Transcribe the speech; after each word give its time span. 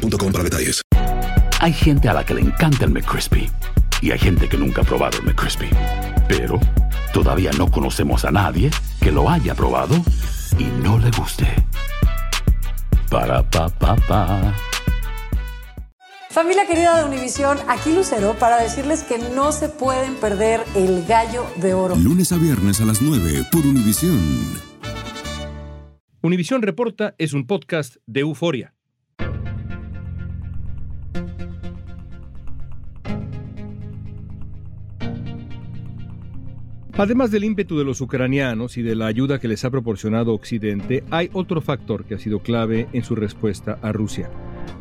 para 0.00 0.44
detalles. 0.44 0.82
Hay 1.60 1.72
gente 1.72 2.08
a 2.08 2.14
la 2.14 2.24
que 2.24 2.34
le 2.34 2.40
encanta 2.40 2.84
el 2.84 2.90
McCrispy 2.90 3.50
y 4.00 4.10
hay 4.12 4.18
gente 4.18 4.48
que 4.48 4.56
nunca 4.56 4.82
ha 4.82 4.84
probado 4.84 5.18
el 5.18 5.24
McCrispy. 5.24 5.68
Pero 6.28 6.58
todavía 7.12 7.50
no 7.58 7.70
conocemos 7.70 8.24
a 8.24 8.30
nadie 8.30 8.70
que 9.00 9.10
lo 9.10 9.28
haya 9.28 9.54
probado 9.54 9.94
y 10.58 10.64
no 10.82 10.98
le 10.98 11.10
guste. 11.10 11.46
Para 13.10 13.42
pa 13.42 13.68
pa 13.68 13.96
pa. 13.96 14.54
Familia 16.30 16.64
querida 16.64 16.96
de 16.96 17.04
Univisión, 17.04 17.58
aquí 17.68 17.92
Lucero 17.92 18.36
para 18.38 18.62
decirles 18.62 19.02
que 19.02 19.18
no 19.18 19.50
se 19.50 19.68
pueden 19.68 20.14
perder 20.14 20.64
el 20.76 21.04
gallo 21.04 21.44
de 21.56 21.74
oro. 21.74 21.96
Lunes 21.96 22.30
a 22.30 22.36
viernes 22.36 22.80
a 22.80 22.84
las 22.84 23.02
9 23.02 23.46
por 23.50 23.66
Univisión. 23.66 24.20
Univisión 26.22 26.62
Reporta 26.62 27.14
es 27.18 27.32
un 27.32 27.46
podcast 27.46 27.96
de 28.06 28.20
euforia. 28.20 28.74
Además 37.00 37.30
del 37.30 37.44
ímpetu 37.44 37.78
de 37.78 37.84
los 37.84 38.02
ucranianos 38.02 38.76
y 38.76 38.82
de 38.82 38.94
la 38.94 39.06
ayuda 39.06 39.38
que 39.38 39.48
les 39.48 39.64
ha 39.64 39.70
proporcionado 39.70 40.34
Occidente, 40.34 41.02
hay 41.10 41.30
otro 41.32 41.62
factor 41.62 42.04
que 42.04 42.14
ha 42.14 42.18
sido 42.18 42.40
clave 42.40 42.88
en 42.92 43.02
su 43.04 43.14
respuesta 43.14 43.78
a 43.80 43.90
Rusia. 43.90 44.28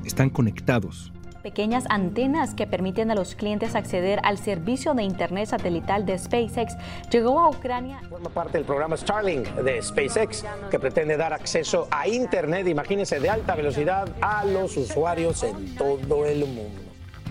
Están 0.04 0.30
conectados. 0.30 1.14
Pequeñas 1.44 1.86
antenas 1.88 2.56
que 2.56 2.68
permiten 2.68 3.10
a 3.10 3.16
los 3.16 3.36
clientes 3.36 3.74
acceder 3.74 4.20
al 4.24 4.38
servicio 4.38 4.94
de 4.96 5.04
Internet 5.04 5.48
satelital 5.48 6.06
de 6.06 6.20
SpaceX 6.20 6.74
llegó 7.10 7.40
a 7.40 7.52
Ucrania. 7.52 8.02
Forma 8.10 8.30
parte 8.30 8.58
del 8.58 8.66
programa 8.68 8.98
Starlink 8.98 9.48
de 9.56 9.82
SpaceX 9.82 10.44
que 10.70 10.78
pretende 10.78 11.16
dar 11.16 11.32
acceso 11.32 11.88
a 11.90 12.06
Internet, 12.06 12.68
imagínense, 12.68 13.22
de 13.22 13.30
alta 13.30 13.56
velocidad 13.56 14.14
a 14.20 14.44
los 14.44 14.76
usuarios 14.76 15.42
en 15.44 15.74
todo 15.76 16.26
el 16.26 16.40
mundo. 16.40 16.82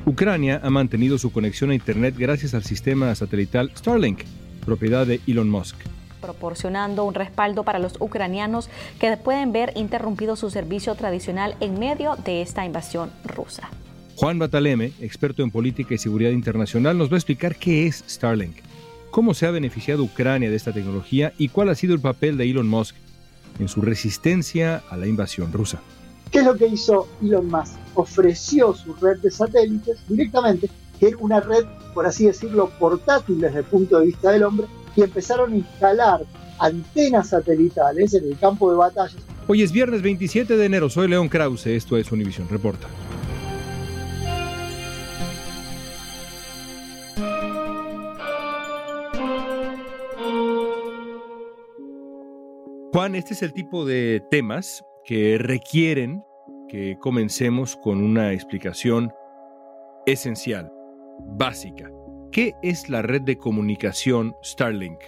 Ucrania 0.06 0.62
ha 0.64 0.70
mantenido 0.70 1.18
su 1.18 1.30
conexión 1.30 1.72
a 1.72 1.74
Internet 1.74 2.14
gracias 2.16 2.54
al 2.54 2.62
sistema 2.62 3.14
satelital 3.14 3.70
Starlink 3.76 4.20
propiedad 4.68 5.06
de 5.06 5.20
Elon 5.26 5.48
Musk 5.48 5.76
proporcionando 6.20 7.04
un 7.04 7.14
respaldo 7.14 7.62
para 7.62 7.78
los 7.78 7.94
ucranianos 8.00 8.68
que 9.00 9.16
pueden 9.16 9.52
ver 9.52 9.72
interrumpido 9.76 10.36
su 10.36 10.50
servicio 10.50 10.94
tradicional 10.94 11.54
en 11.60 11.78
medio 11.78 12.16
de 12.16 12.42
esta 12.42 12.64
invasión 12.64 13.10
rusa. 13.24 13.70
Juan 14.16 14.38
Bataleme, 14.38 14.92
experto 15.00 15.42
en 15.44 15.50
política 15.52 15.94
y 15.94 15.98
seguridad 15.98 16.32
internacional, 16.32 16.98
nos 16.98 17.08
va 17.08 17.14
a 17.14 17.18
explicar 17.18 17.54
qué 17.54 17.86
es 17.86 18.04
Starlink, 18.08 18.56
cómo 19.10 19.32
se 19.32 19.46
ha 19.46 19.52
beneficiado 19.52 20.02
Ucrania 20.02 20.50
de 20.50 20.56
esta 20.56 20.72
tecnología 20.72 21.32
y 21.38 21.48
cuál 21.48 21.68
ha 21.68 21.74
sido 21.74 21.94
el 21.94 22.00
papel 22.00 22.36
de 22.36 22.50
Elon 22.50 22.68
Musk 22.68 22.96
en 23.60 23.68
su 23.68 23.80
resistencia 23.80 24.82
a 24.90 24.96
la 24.96 25.06
invasión 25.06 25.52
rusa. 25.52 25.80
¿Qué 26.32 26.40
es 26.40 26.44
lo 26.44 26.56
que 26.56 26.66
hizo 26.66 27.08
Elon 27.22 27.46
Musk? 27.46 27.74
Ofreció 27.94 28.74
su 28.74 28.92
red 28.94 29.18
de 29.20 29.30
satélites 29.30 29.98
directamente 30.08 30.68
que 30.98 31.14
una 31.18 31.40
red, 31.40 31.64
por 31.94 32.06
así 32.06 32.26
decirlo, 32.26 32.70
portátil 32.78 33.40
desde 33.40 33.60
el 33.60 33.64
punto 33.64 33.98
de 33.98 34.06
vista 34.06 34.30
del 34.30 34.42
hombre, 34.42 34.66
y 34.96 35.02
empezaron 35.02 35.52
a 35.52 35.56
instalar 35.56 36.20
antenas 36.58 37.28
satelitales 37.28 38.14
en 38.14 38.24
el 38.24 38.38
campo 38.38 38.70
de 38.70 38.76
batallas. 38.76 39.16
Hoy 39.46 39.62
es 39.62 39.72
viernes 39.72 40.02
27 40.02 40.56
de 40.56 40.64
enero, 40.64 40.90
soy 40.90 41.08
León 41.08 41.28
Krause, 41.28 41.68
esto 41.68 41.96
es 41.96 42.10
Univision 42.12 42.48
Reporta. 42.48 42.88
Juan, 52.92 53.14
este 53.14 53.34
es 53.34 53.42
el 53.42 53.52
tipo 53.52 53.84
de 53.84 54.22
temas 54.30 54.82
que 55.04 55.38
requieren 55.38 56.22
que 56.68 56.98
comencemos 56.98 57.76
con 57.76 58.02
una 58.02 58.32
explicación 58.32 59.12
esencial 60.04 60.72
básica. 61.36 61.90
¿Qué 62.32 62.54
es 62.62 62.88
la 62.90 63.02
red 63.02 63.22
de 63.22 63.38
comunicación 63.38 64.34
Starlink? 64.42 64.98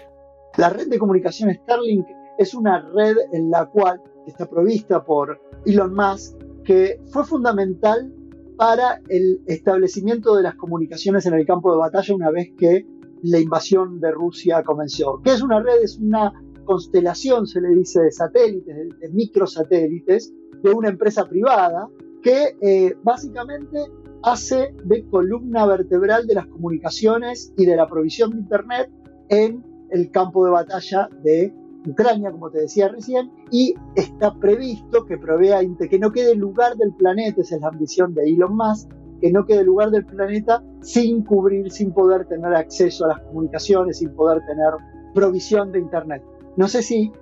La 0.57 0.71
red 0.71 0.89
de 0.89 0.99
comunicación 0.99 1.53
Starlink 1.55 2.07
es 2.39 2.55
una 2.55 2.81
red 2.95 3.17
en 3.33 3.51
la 3.51 3.67
cual 3.67 4.01
está 4.27 4.47
provista 4.49 5.05
por 5.05 5.41
Elon 5.67 5.95
Musk, 5.95 6.37
que 6.65 7.01
fue 7.13 7.25
fundamental 7.25 8.13
para 8.57 9.01
el 9.09 9.41
establecimiento 9.47 10.37
de 10.37 10.43
las 10.43 10.55
comunicaciones 10.55 11.27
en 11.27 11.35
el 11.35 11.47
campo 11.47 11.73
de 11.73 11.79
batalla 11.79 12.15
una 12.15 12.31
vez 12.31 12.53
que 12.59 12.87
la 13.23 13.39
invasión 13.39 14.01
de 14.01 14.11
Rusia 14.11 14.63
comenzó. 14.63 15.21
¿Qué 15.23 15.33
es 15.33 15.43
una 15.43 15.61
red? 15.61 15.83
Es 15.83 15.99
una 15.99 16.33
constelación, 16.65 17.47
se 17.47 17.61
le 17.61 17.71
dice, 17.71 18.01
de 18.01 18.13
satélites, 18.13 18.77
de, 18.99 19.09
microsatélites, 19.11 20.33
de 20.63 20.71
una 20.71 20.89
empresa 20.89 21.29
privada 21.29 21.89
que 22.23 22.57
eh, 22.61 22.95
básicamente 23.03 23.79
hace 24.23 24.75
de 24.85 25.05
columna 25.07 25.67
vertebral 25.67 26.27
de 26.27 26.35
las 26.35 26.47
comunicaciones 26.47 27.53
y 27.57 27.67
de 27.67 27.77
la 27.77 27.87
provisión 27.87 28.31
de 28.31 28.39
Internet 28.39 28.91
en 29.29 29.65
el 29.91 30.11
campo 30.11 30.45
de 30.45 30.53
batalla 30.53 31.09
de 31.23 31.55
Ucrania, 31.87 32.31
como 32.31 32.51
te 32.51 32.61
decía 32.61 32.89
recién, 32.89 33.31
y 33.51 33.75
está 33.95 34.35
previsto 34.35 35.07
que 35.07 35.17
provea 35.17 35.61
que 35.61 35.99
no 35.99 36.13
quede 36.13 36.35
lugar 36.35 36.77
del 36.77 36.93
planeta, 36.95 37.41
esa 37.41 37.57
es 37.57 37.63
la 37.63 37.69
ambición 37.69 38.15
de 38.15 38.25
Elon 38.25 38.57
Musk, 38.57 38.91
que 39.21 39.33
no 39.33 39.45
quede 39.47 39.65
lugar 39.65 39.91
del 39.91 40.05
planeta 40.05 40.63
sin 40.83 41.23
cubrir, 41.25 41.71
sin 41.71 41.93
poder 41.93 42.27
tener 42.27 42.55
acceso 42.55 43.05
a 43.05 43.09
las 43.09 43.21
comunicaciones, 43.21 43.99
sin 43.99 44.11
poder 44.15 44.43
tener 44.47 44.75
provisión 45.15 45.73
de 45.73 45.79
Internet. 45.79 46.23
No 46.57 46.69
sé 46.69 46.83
si 46.83 47.13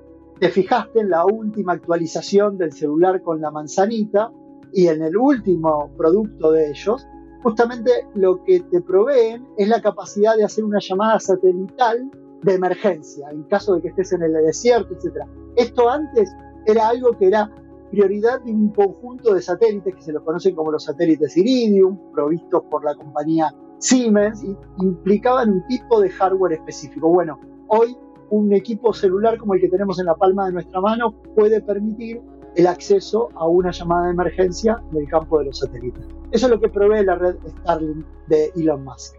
te 0.41 0.48
fijaste 0.50 1.00
en 1.00 1.10
la 1.10 1.25
última 1.25 1.72
actualización 1.72 2.59
del 2.59 2.72
celular 2.72 3.22
con 3.22 3.41
la 3.41 3.50
manzanita, 3.50 4.30
y 4.72 4.88
en 4.88 5.02
el 5.02 5.16
último 5.16 5.90
producto 5.96 6.52
de 6.52 6.70
ellos, 6.70 7.06
justamente 7.42 7.90
lo 8.14 8.42
que 8.44 8.60
te 8.60 8.80
proveen 8.80 9.46
es 9.56 9.68
la 9.68 9.80
capacidad 9.80 10.36
de 10.36 10.44
hacer 10.44 10.64
una 10.64 10.78
llamada 10.80 11.18
satelital 11.20 12.10
de 12.42 12.54
emergencia, 12.54 13.28
en 13.30 13.42
caso 13.44 13.74
de 13.74 13.82
que 13.82 13.88
estés 13.88 14.12
en 14.12 14.22
el 14.22 14.32
desierto, 14.32 14.94
etc. 14.94 15.24
Esto 15.56 15.88
antes 15.88 16.30
era 16.66 16.88
algo 16.88 17.16
que 17.18 17.26
era 17.26 17.50
prioridad 17.90 18.40
de 18.42 18.52
un 18.52 18.68
conjunto 18.70 19.34
de 19.34 19.42
satélites 19.42 19.94
que 19.94 20.02
se 20.02 20.12
los 20.12 20.22
conocen 20.22 20.54
como 20.54 20.70
los 20.70 20.84
satélites 20.84 21.36
Iridium, 21.36 21.98
provistos 22.12 22.62
por 22.70 22.84
la 22.84 22.94
compañía 22.94 23.54
Siemens, 23.78 24.44
y 24.44 24.56
implicaban 24.82 25.50
un 25.50 25.66
tipo 25.66 26.00
de 26.00 26.10
hardware 26.10 26.54
específico. 26.54 27.08
Bueno, 27.08 27.38
hoy 27.68 27.96
un 28.30 28.52
equipo 28.52 28.92
celular 28.92 29.38
como 29.38 29.54
el 29.54 29.60
que 29.60 29.68
tenemos 29.68 29.98
en 29.98 30.06
la 30.06 30.14
palma 30.14 30.46
de 30.46 30.52
nuestra 30.52 30.80
mano 30.80 31.14
puede 31.34 31.62
permitir 31.62 32.20
el 32.58 32.66
acceso 32.66 33.30
a 33.36 33.46
una 33.46 33.70
llamada 33.70 34.06
de 34.06 34.12
emergencia 34.12 34.82
del 34.91 35.06
campo 35.06 35.38
de 35.38 35.44
los 35.44 35.60
satélites. 35.60 36.04
Eso 36.32 36.46
es 36.46 36.50
lo 36.50 36.60
que 36.60 36.69
provee 36.69 37.04
la 37.04 37.14
red 37.14 37.36
Starlink 37.46 38.04
de 38.26 38.50
Elon 38.56 38.82
Musk. 38.82 39.14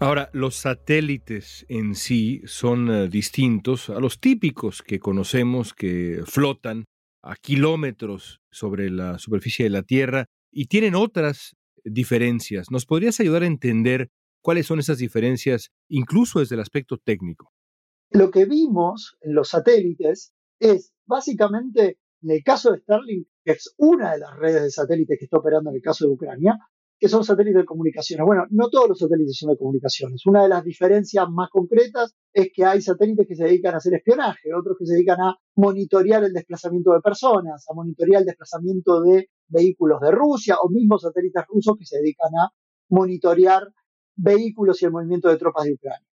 Ahora, 0.00 0.30
los 0.32 0.54
satélites 0.54 1.66
en 1.68 1.94
sí 1.94 2.40
son 2.46 2.90
eh, 2.90 3.08
distintos 3.08 3.90
a 3.90 4.00
los 4.00 4.20
típicos 4.20 4.80
que 4.80 5.00
conocemos 5.00 5.74
que 5.74 6.22
flotan 6.24 6.86
a 7.22 7.36
kilómetros 7.36 8.40
sobre 8.50 8.88
la 8.88 9.18
superficie 9.18 9.66
de 9.66 9.70
la 9.70 9.82
Tierra 9.82 10.24
y 10.50 10.64
tienen 10.64 10.94
otras 10.94 11.56
diferencias. 11.84 12.70
¿Nos 12.70 12.86
podrías 12.86 13.20
ayudar 13.20 13.42
a 13.42 13.48
entender 13.48 14.08
cuáles 14.40 14.66
son 14.66 14.78
esas 14.78 14.96
diferencias, 14.96 15.72
incluso 15.90 16.40
desde 16.40 16.54
el 16.54 16.62
aspecto 16.62 16.96
técnico? 16.96 17.52
Lo 18.10 18.30
que 18.30 18.46
vimos 18.46 19.18
en 19.20 19.34
los 19.34 19.50
satélites 19.50 20.32
es 20.58 20.94
básicamente 21.04 21.98
en 22.22 22.30
el 22.30 22.42
caso 22.42 22.72
de 22.72 22.78
Starlink, 22.78 23.26
que 23.44 23.52
es 23.52 23.74
una 23.78 24.12
de 24.12 24.18
las 24.18 24.36
redes 24.36 24.62
de 24.62 24.70
satélites 24.70 25.18
que 25.18 25.24
está 25.24 25.38
operando 25.38 25.70
en 25.70 25.76
el 25.76 25.82
caso 25.82 26.06
de 26.06 26.12
Ucrania, 26.12 26.58
que 26.98 27.08
son 27.08 27.22
satélites 27.22 27.60
de 27.60 27.64
comunicaciones. 27.64 28.26
Bueno, 28.26 28.44
no 28.50 28.68
todos 28.70 28.88
los 28.88 28.98
satélites 28.98 29.36
son 29.36 29.50
de 29.50 29.56
comunicaciones. 29.56 30.26
Una 30.26 30.42
de 30.42 30.48
las 30.48 30.64
diferencias 30.64 31.26
más 31.30 31.48
concretas 31.50 32.14
es 32.32 32.48
que 32.52 32.64
hay 32.64 32.82
satélites 32.82 33.26
que 33.26 33.36
se 33.36 33.44
dedican 33.44 33.74
a 33.74 33.76
hacer 33.76 33.94
espionaje, 33.94 34.52
otros 34.52 34.76
que 34.78 34.86
se 34.86 34.94
dedican 34.94 35.20
a 35.20 35.36
monitorear 35.56 36.24
el 36.24 36.32
desplazamiento 36.32 36.92
de 36.92 37.00
personas, 37.00 37.64
a 37.70 37.74
monitorear 37.74 38.22
el 38.22 38.26
desplazamiento 38.26 39.00
de 39.02 39.30
vehículos 39.46 40.00
de 40.00 40.10
Rusia, 40.10 40.56
o 40.60 40.68
mismos 40.70 41.02
satélites 41.02 41.44
rusos 41.46 41.76
que 41.78 41.86
se 41.86 41.98
dedican 41.98 42.34
a 42.34 42.50
monitorear 42.88 43.62
vehículos 44.16 44.82
y 44.82 44.86
el 44.86 44.90
movimiento 44.90 45.28
de 45.28 45.36
tropas 45.36 45.64
de 45.64 45.74
Ucrania. 45.74 46.06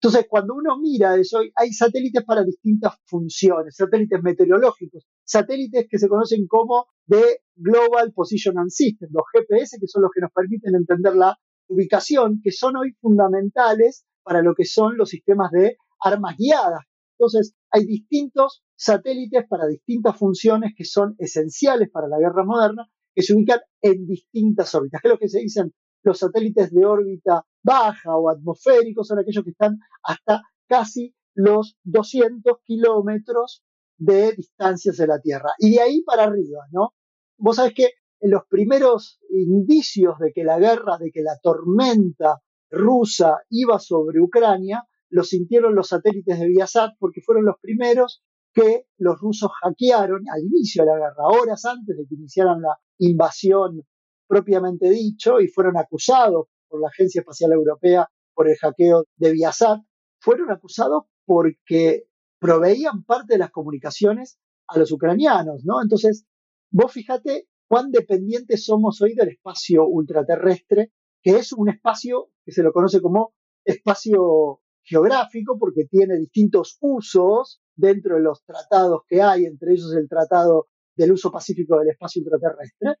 Entonces, 0.00 0.26
cuando 0.28 0.54
uno 0.54 0.78
mira 0.78 1.16
eso, 1.16 1.40
hay 1.54 1.72
satélites 1.72 2.22
para 2.24 2.44
distintas 2.44 2.94
funciones, 3.06 3.74
satélites 3.74 4.22
meteorológicos. 4.22 5.06
Satélites 5.26 5.86
que 5.90 5.98
se 5.98 6.08
conocen 6.08 6.46
como 6.46 6.86
de 7.06 7.40
Global 7.56 8.12
Position 8.12 8.54
System, 8.70 9.10
los 9.12 9.24
GPS, 9.32 9.78
que 9.78 9.86
son 9.86 10.02
los 10.02 10.10
que 10.14 10.20
nos 10.20 10.30
permiten 10.32 10.74
entender 10.74 11.14
la 11.14 11.36
ubicación, 11.68 12.40
que 12.42 12.52
son 12.52 12.76
hoy 12.76 12.92
fundamentales 13.00 14.06
para 14.22 14.42
lo 14.42 14.54
que 14.54 14.64
son 14.64 14.96
los 14.96 15.10
sistemas 15.10 15.50
de 15.50 15.76
armas 16.00 16.36
guiadas. 16.38 16.84
Entonces, 17.18 17.54
hay 17.70 17.86
distintos 17.86 18.62
satélites 18.76 19.46
para 19.48 19.66
distintas 19.66 20.16
funciones 20.16 20.74
que 20.76 20.84
son 20.84 21.14
esenciales 21.18 21.90
para 21.90 22.08
la 22.08 22.18
guerra 22.18 22.44
moderna, 22.44 22.88
que 23.14 23.22
se 23.22 23.34
ubican 23.34 23.60
en 23.80 24.06
distintas 24.06 24.74
órbitas. 24.74 25.00
¿Qué 25.00 25.08
es 25.08 25.12
lo 25.14 25.18
que 25.18 25.28
se 25.28 25.40
dicen 25.40 25.72
los 26.02 26.18
satélites 26.18 26.72
de 26.72 26.84
órbita 26.84 27.44
baja 27.62 28.16
o 28.16 28.28
atmosféricos? 28.28 29.08
Son 29.08 29.18
aquellos 29.18 29.44
que 29.44 29.50
están 29.50 29.78
hasta 30.02 30.42
casi 30.68 31.14
los 31.34 31.76
200 31.84 32.58
kilómetros 32.64 33.62
de 33.98 34.32
distancias 34.32 34.96
de 34.96 35.06
la 35.06 35.20
Tierra. 35.20 35.50
Y 35.58 35.72
de 35.72 35.80
ahí 35.80 36.02
para 36.02 36.24
arriba, 36.24 36.60
¿no? 36.72 36.94
Vos 37.38 37.56
sabés 37.56 37.74
que 37.74 37.90
los 38.20 38.42
primeros 38.48 39.20
indicios 39.30 40.18
de 40.18 40.32
que 40.32 40.44
la 40.44 40.58
guerra, 40.58 40.98
de 40.98 41.10
que 41.10 41.22
la 41.22 41.38
tormenta 41.42 42.40
rusa 42.70 43.38
iba 43.50 43.78
sobre 43.78 44.20
Ucrania, 44.20 44.84
lo 45.10 45.22
sintieron 45.22 45.74
los 45.74 45.88
satélites 45.88 46.38
de 46.38 46.48
Viasat 46.48 46.94
porque 46.98 47.20
fueron 47.20 47.44
los 47.44 47.56
primeros 47.60 48.22
que 48.52 48.86
los 48.98 49.18
rusos 49.20 49.50
hackearon 49.62 50.22
al 50.32 50.42
inicio 50.42 50.82
de 50.82 50.90
la 50.90 50.96
guerra, 50.96 51.26
horas 51.26 51.64
antes 51.66 51.96
de 51.96 52.06
que 52.08 52.14
iniciaran 52.14 52.62
la 52.62 52.76
invasión 52.98 53.82
propiamente 54.26 54.88
dicho, 54.90 55.40
y 55.40 55.48
fueron 55.48 55.76
acusados 55.76 56.46
por 56.68 56.80
la 56.80 56.88
Agencia 56.88 57.20
Espacial 57.20 57.52
Europea 57.52 58.08
por 58.34 58.48
el 58.48 58.56
hackeo 58.56 59.04
de 59.16 59.32
Viasat, 59.32 59.80
fueron 60.18 60.50
acusados 60.50 61.04
porque 61.24 62.08
proveían 62.38 63.04
parte 63.04 63.34
de 63.34 63.38
las 63.38 63.50
comunicaciones 63.50 64.38
a 64.68 64.78
los 64.78 64.92
ucranianos, 64.92 65.64
¿no? 65.64 65.82
Entonces, 65.82 66.26
vos 66.70 66.92
fíjate 66.92 67.48
cuán 67.68 67.90
dependientes 67.90 68.64
somos 68.64 69.00
hoy 69.02 69.14
del 69.14 69.28
espacio 69.28 69.86
ultraterrestre, 69.86 70.92
que 71.22 71.36
es 71.36 71.52
un 71.52 71.68
espacio 71.68 72.30
que 72.44 72.52
se 72.52 72.62
lo 72.62 72.72
conoce 72.72 73.00
como 73.00 73.34
espacio 73.64 74.60
geográfico 74.84 75.58
porque 75.58 75.84
tiene 75.90 76.16
distintos 76.16 76.78
usos 76.80 77.60
dentro 77.74 78.16
de 78.16 78.22
los 78.22 78.44
tratados 78.44 79.02
que 79.08 79.20
hay, 79.20 79.44
entre 79.44 79.72
ellos 79.72 79.92
el 79.94 80.08
tratado 80.08 80.68
del 80.94 81.12
uso 81.12 81.30
pacífico 81.30 81.78
del 81.78 81.90
espacio 81.90 82.22
ultraterrestre, 82.22 82.94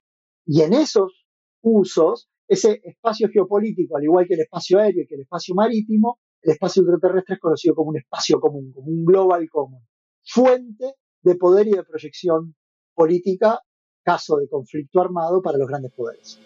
y 0.44 0.62
en 0.62 0.74
esos 0.74 1.26
usos, 1.62 2.28
ese 2.48 2.80
espacio 2.84 3.28
geopolítico, 3.28 3.96
al 3.96 4.04
igual 4.04 4.26
que 4.26 4.34
el 4.34 4.40
espacio 4.40 4.78
aéreo 4.78 5.02
y 5.02 5.06
que 5.06 5.14
el 5.14 5.22
espacio 5.22 5.54
marítimo, 5.54 6.18
el 6.46 6.52
espacio 6.52 6.82
ultraterrestre 6.82 7.34
es 7.34 7.40
conocido 7.40 7.74
como 7.74 7.90
un 7.90 7.98
espacio 7.98 8.40
común, 8.40 8.72
como 8.72 8.86
un 8.86 9.04
global 9.04 9.48
común, 9.50 9.84
fuente 10.24 10.94
de 11.22 11.34
poder 11.34 11.66
y 11.66 11.72
de 11.72 11.82
proyección 11.82 12.54
política, 12.94 13.60
caso 14.04 14.36
de 14.36 14.48
conflicto 14.48 15.00
armado 15.00 15.42
para 15.42 15.58
los 15.58 15.66
grandes 15.66 15.92
poderes. 15.92 16.38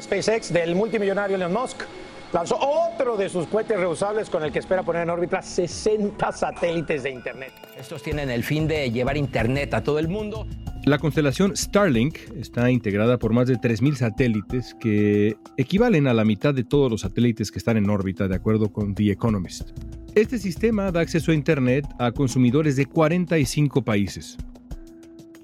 SpaceX 0.00 0.52
del 0.52 0.74
multimillonario 0.74 1.36
Elon 1.36 1.52
Musk 1.52 1.82
lanzó 2.32 2.58
otro 2.58 3.16
de 3.16 3.28
sus 3.28 3.46
cohetes 3.46 3.78
reusables 3.78 4.30
con 4.30 4.42
el 4.42 4.52
que 4.52 4.58
espera 4.58 4.82
poner 4.82 5.02
en 5.02 5.10
órbita 5.10 5.42
60 5.42 6.32
satélites 6.32 7.02
de 7.02 7.10
Internet. 7.10 7.52
Estos 7.78 8.02
tienen 8.02 8.30
el 8.30 8.42
fin 8.42 8.66
de 8.66 8.90
llevar 8.90 9.16
Internet 9.16 9.74
a 9.74 9.82
todo 9.82 9.98
el 9.98 10.08
mundo. 10.08 10.46
La 10.84 10.98
constelación 10.98 11.56
Starlink 11.56 12.18
está 12.36 12.70
integrada 12.70 13.18
por 13.18 13.32
más 13.32 13.46
de 13.46 13.56
3.000 13.56 13.94
satélites 13.94 14.74
que 14.80 15.36
equivalen 15.56 16.08
a 16.08 16.14
la 16.14 16.24
mitad 16.24 16.52
de 16.54 16.64
todos 16.64 16.90
los 16.90 17.02
satélites 17.02 17.52
que 17.52 17.58
están 17.58 17.76
en 17.76 17.88
órbita, 17.88 18.26
de 18.26 18.34
acuerdo 18.34 18.72
con 18.72 18.94
The 18.94 19.12
Economist. 19.12 19.70
Este 20.16 20.38
sistema 20.38 20.90
da 20.90 21.00
acceso 21.00 21.30
a 21.30 21.34
Internet 21.34 21.86
a 21.98 22.10
consumidores 22.10 22.76
de 22.76 22.86
45 22.86 23.82
países. 23.82 24.36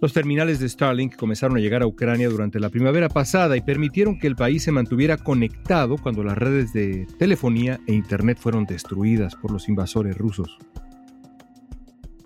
Los 0.00 0.12
terminales 0.12 0.60
de 0.60 0.68
Starlink 0.68 1.16
comenzaron 1.16 1.56
a 1.56 1.60
llegar 1.60 1.82
a 1.82 1.86
Ucrania 1.86 2.28
durante 2.28 2.60
la 2.60 2.70
primavera 2.70 3.08
pasada 3.08 3.56
y 3.56 3.62
permitieron 3.62 4.16
que 4.16 4.28
el 4.28 4.36
país 4.36 4.62
se 4.62 4.70
mantuviera 4.70 5.16
conectado 5.16 5.96
cuando 5.96 6.22
las 6.22 6.38
redes 6.38 6.72
de 6.72 7.08
telefonía 7.18 7.80
e 7.88 7.94
Internet 7.94 8.38
fueron 8.40 8.64
destruidas 8.64 9.34
por 9.34 9.50
los 9.50 9.68
invasores 9.68 10.16
rusos. 10.16 10.56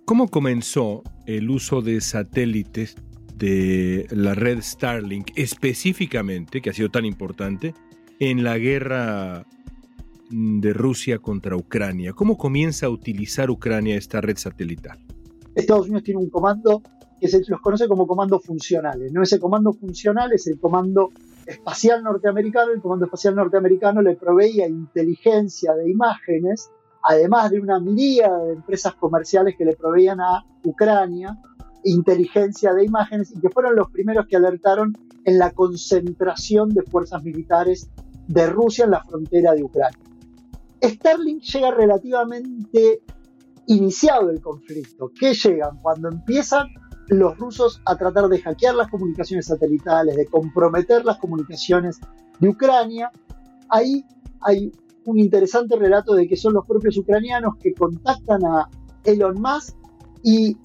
¿Cómo 0.05 0.29
comenzó 0.29 1.03
el 1.25 1.49
uso 1.49 1.81
de 1.81 2.03
satélites 2.03 2.95
de 3.37 4.07
la 4.11 4.35
red 4.35 4.61
Starlink 4.61 5.31
específicamente, 5.37 6.61
que 6.61 6.69
ha 6.69 6.75
sido 6.75 6.91
tan 6.91 7.07
importante, 7.07 7.73
en 8.21 8.45
la 8.45 8.59
guerra 8.59 9.47
de 10.29 10.73
Rusia 10.75 11.21
contra 11.21 11.57
Ucrania? 11.57 12.13
¿Cómo 12.13 12.37
comienza 12.37 12.85
a 12.85 12.91
utilizar 12.91 13.51
Ucrania 13.51 13.97
esta 13.97 14.21
red 14.21 14.37
satelital? 14.37 14.99
Estados 15.55 15.87
Unidos 15.87 16.03
tiene 16.05 16.21
un 16.21 16.29
comando 16.29 16.83
que 17.23 17.29
se 17.29 17.41
los 17.47 17.61
conoce 17.61 17.87
como 17.87 18.05
comandos 18.05 18.45
funcionales. 18.45 19.13
¿no? 19.13 19.23
Ese 19.23 19.39
comando 19.39 19.73
funcional 19.73 20.33
es 20.33 20.49
el 20.49 20.59
comando 20.59 21.11
espacial 21.47 22.03
norteamericano. 22.03 22.73
El 22.73 22.83
comando 22.83 23.05
espacial 23.05 23.37
norteamericano 23.37 24.03
le 24.03 24.17
proveía 24.17 24.67
inteligencia 24.67 25.73
de 25.75 25.89
imágenes 25.89 26.69
además 27.05 27.51
de 27.51 27.61
una 27.61 27.81
miríada 27.81 28.45
de 28.45 28.53
empresas 28.55 28.95
comerciales 28.95 29.57
que 29.57 29.65
le 29.65 29.75
proveían 29.75 30.21
a 30.21 30.45
Ucrania 30.65 31.37
inteligencia 31.85 32.73
de 32.75 32.85
imágenes 32.85 33.33
y 33.33 33.41
que 33.41 33.51
fueron 33.51 33.77
los 33.77 33.91
primeros 33.91 34.27
que 34.27 34.37
alertaron 34.37 34.93
en 35.25 35.39
la 35.39 35.51
concentración 35.51 36.71
de 36.71 36.83
fuerzas 36.83 37.23
militares 37.23 37.91
de 38.29 38.47
Rusia 38.47 38.85
en 38.85 38.93
la 38.93 39.03
frontera 39.03 39.53
de 39.53 39.65
Ucrania. 39.65 39.99
Starlink 40.81 41.43
llega 41.43 41.71
relativamente 41.73 43.03
iniciado 43.67 44.31
el 44.31 44.41
conflicto. 44.41 45.11
¿Qué 45.19 45.35
llegan? 45.35 45.79
Cuando 45.79 46.09
empiezan 46.09 46.69
los 47.19 47.37
rusos 47.39 47.81
a 47.85 47.97
tratar 47.97 48.29
de 48.29 48.41
hackear 48.41 48.75
las 48.75 48.89
comunicaciones 48.89 49.47
satelitales, 49.47 50.17
de 50.17 50.27
comprometer 50.27 51.05
las 51.05 51.19
comunicaciones 51.19 52.01
de 52.41 52.49
Ucrania, 52.49 53.11
ahí 53.69 54.05
hay 54.41 54.73
un 55.05 55.19
interesante 55.19 55.77
relato 55.77 56.15
de 56.15 56.29
que 56.29 56.37
son 56.37 56.55
los 56.55 56.67
propios 56.67 56.97
ucranianos 56.97 57.57
que 57.57 57.75
contactan 57.75 58.45
a 58.45 58.69
Elon 59.05 59.41
Musk 59.41 59.77
y 60.23 60.57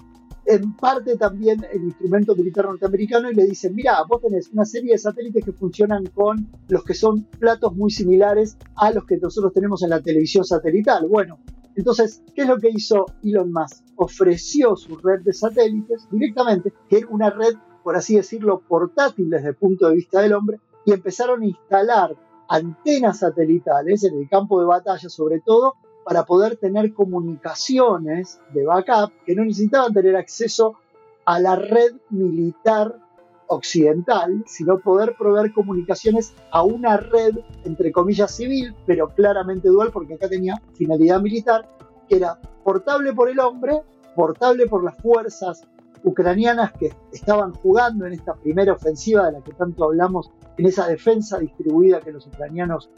en 0.45 0.73
parte 0.77 1.17
también 1.17 1.65
el 1.73 1.83
instrumento 1.83 2.33
militar 2.35 2.65
norteamericano 2.65 3.29
y 3.29 3.35
le 3.35 3.45
dicen, 3.45 3.75
mira, 3.75 3.97
vos 4.07 4.21
tenés 4.21 4.49
una 4.53 4.63
serie 4.63 4.93
de 4.93 4.97
satélites 4.97 5.43
que 5.43 5.51
funcionan 5.51 6.05
con 6.07 6.47
los 6.69 6.83
que 6.85 6.93
son 6.93 7.23
platos 7.37 7.75
muy 7.75 7.91
similares 7.91 8.57
a 8.75 8.91
los 8.91 9.05
que 9.05 9.17
nosotros 9.17 9.51
tenemos 9.53 9.83
en 9.83 9.89
la 9.89 10.01
televisión 10.01 10.45
satelital. 10.45 11.07
Bueno, 11.09 11.39
entonces, 11.77 12.23
¿qué 12.33 12.41
es 12.41 12.47
lo 12.47 12.57
que 12.57 12.69
hizo 12.69 13.05
Elon 13.23 13.53
Musk? 13.53 13.83
Ofreció 13.97 14.75
su 14.75 14.97
red 14.97 15.21
de 15.21 15.31
satélites 15.31 16.07
directamente, 16.11 16.73
que 16.89 16.97
era 16.97 17.07
una 17.09 17.29
red, 17.29 17.55
por 17.83 17.95
así 17.95 18.15
decirlo, 18.15 18.61
portátil 18.67 19.29
desde 19.29 19.49
el 19.49 19.55
punto 19.55 19.87
de 19.87 19.95
vista 19.95 20.21
del 20.21 20.33
hombre, 20.33 20.59
y 20.85 20.93
empezaron 20.93 21.43
a 21.43 21.45
instalar 21.45 22.15
antenas 22.49 23.19
satelitales 23.19 24.03
en 24.03 24.17
el 24.17 24.27
campo 24.27 24.59
de 24.59 24.65
batalla, 24.65 25.07
sobre 25.07 25.39
todo 25.39 25.75
para 26.03 26.25
poder 26.25 26.55
tener 26.55 26.93
comunicaciones 26.93 28.39
de 28.53 28.65
backup 28.65 29.11
que 29.25 29.35
no 29.35 29.43
necesitaban 29.43 29.93
tener 29.93 30.15
acceso 30.15 30.77
a 31.25 31.39
la 31.39 31.57
red 31.57 31.93
militar 32.09 33.06
occidental, 33.47 34.43
sino 34.45 34.79
poder 34.79 35.15
proveer 35.17 35.53
comunicaciones 35.53 36.33
a 36.51 36.63
una 36.63 36.97
red, 36.97 37.37
entre 37.63 37.91
comillas, 37.91 38.35
civil, 38.35 38.75
pero 38.85 39.09
claramente 39.09 39.69
dual, 39.69 39.91
porque 39.91 40.15
acá 40.15 40.29
tenía 40.29 40.61
finalidad 40.73 41.21
militar, 41.21 41.67
que 42.07 42.17
era 42.17 42.39
portable 42.63 43.13
por 43.13 43.29
el 43.29 43.39
hombre, 43.39 43.81
portable 44.15 44.67
por 44.67 44.83
las 44.83 44.97
fuerzas 44.97 45.61
ucranianas 46.03 46.73
que 46.73 46.93
estaban 47.11 47.53
jugando 47.53 48.05
en 48.05 48.13
esta 48.13 48.33
primera 48.35 48.73
ofensiva 48.73 49.25
de 49.25 49.33
la 49.33 49.41
que 49.41 49.53
tanto 49.53 49.85
hablamos, 49.85 50.31
en 50.57 50.65
esa 50.65 50.87
defensa 50.87 51.39
distribuida 51.39 52.01
que 52.01 52.11
los 52.11 52.27
ucranianos 52.27 52.89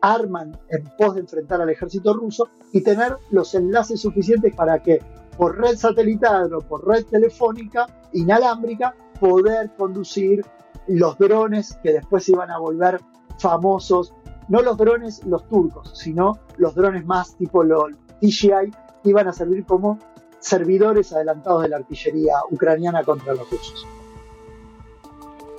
arman 0.00 0.56
en 0.68 0.84
pos 0.96 1.14
de 1.14 1.20
enfrentar 1.20 1.60
al 1.60 1.70
ejército 1.70 2.12
ruso 2.12 2.48
y 2.72 2.82
tener 2.82 3.16
los 3.30 3.54
enlaces 3.54 4.00
suficientes 4.00 4.54
para 4.54 4.80
que 4.82 5.00
por 5.36 5.58
red 5.58 5.76
satelital 5.76 6.52
o 6.52 6.60
por 6.60 6.86
red 6.86 7.04
telefónica 7.06 7.86
inalámbrica 8.12 8.94
poder 9.18 9.70
conducir 9.76 10.44
los 10.86 11.18
drones 11.18 11.78
que 11.82 11.92
después 11.92 12.28
iban 12.28 12.50
a 12.50 12.58
volver 12.58 13.00
famosos, 13.38 14.14
no 14.48 14.62
los 14.62 14.76
drones 14.76 15.24
los 15.24 15.46
turcos, 15.48 15.92
sino 15.94 16.38
los 16.56 16.74
drones 16.74 17.04
más 17.04 17.36
tipo 17.36 17.62
los 17.62 17.90
DJI, 18.20 18.72
iban 19.04 19.28
a 19.28 19.32
servir 19.32 19.64
como 19.64 19.98
servidores 20.40 21.12
adelantados 21.12 21.62
de 21.62 21.68
la 21.68 21.76
artillería 21.76 22.34
ucraniana 22.50 23.04
contra 23.04 23.34
los 23.34 23.48
rusos. 23.50 23.86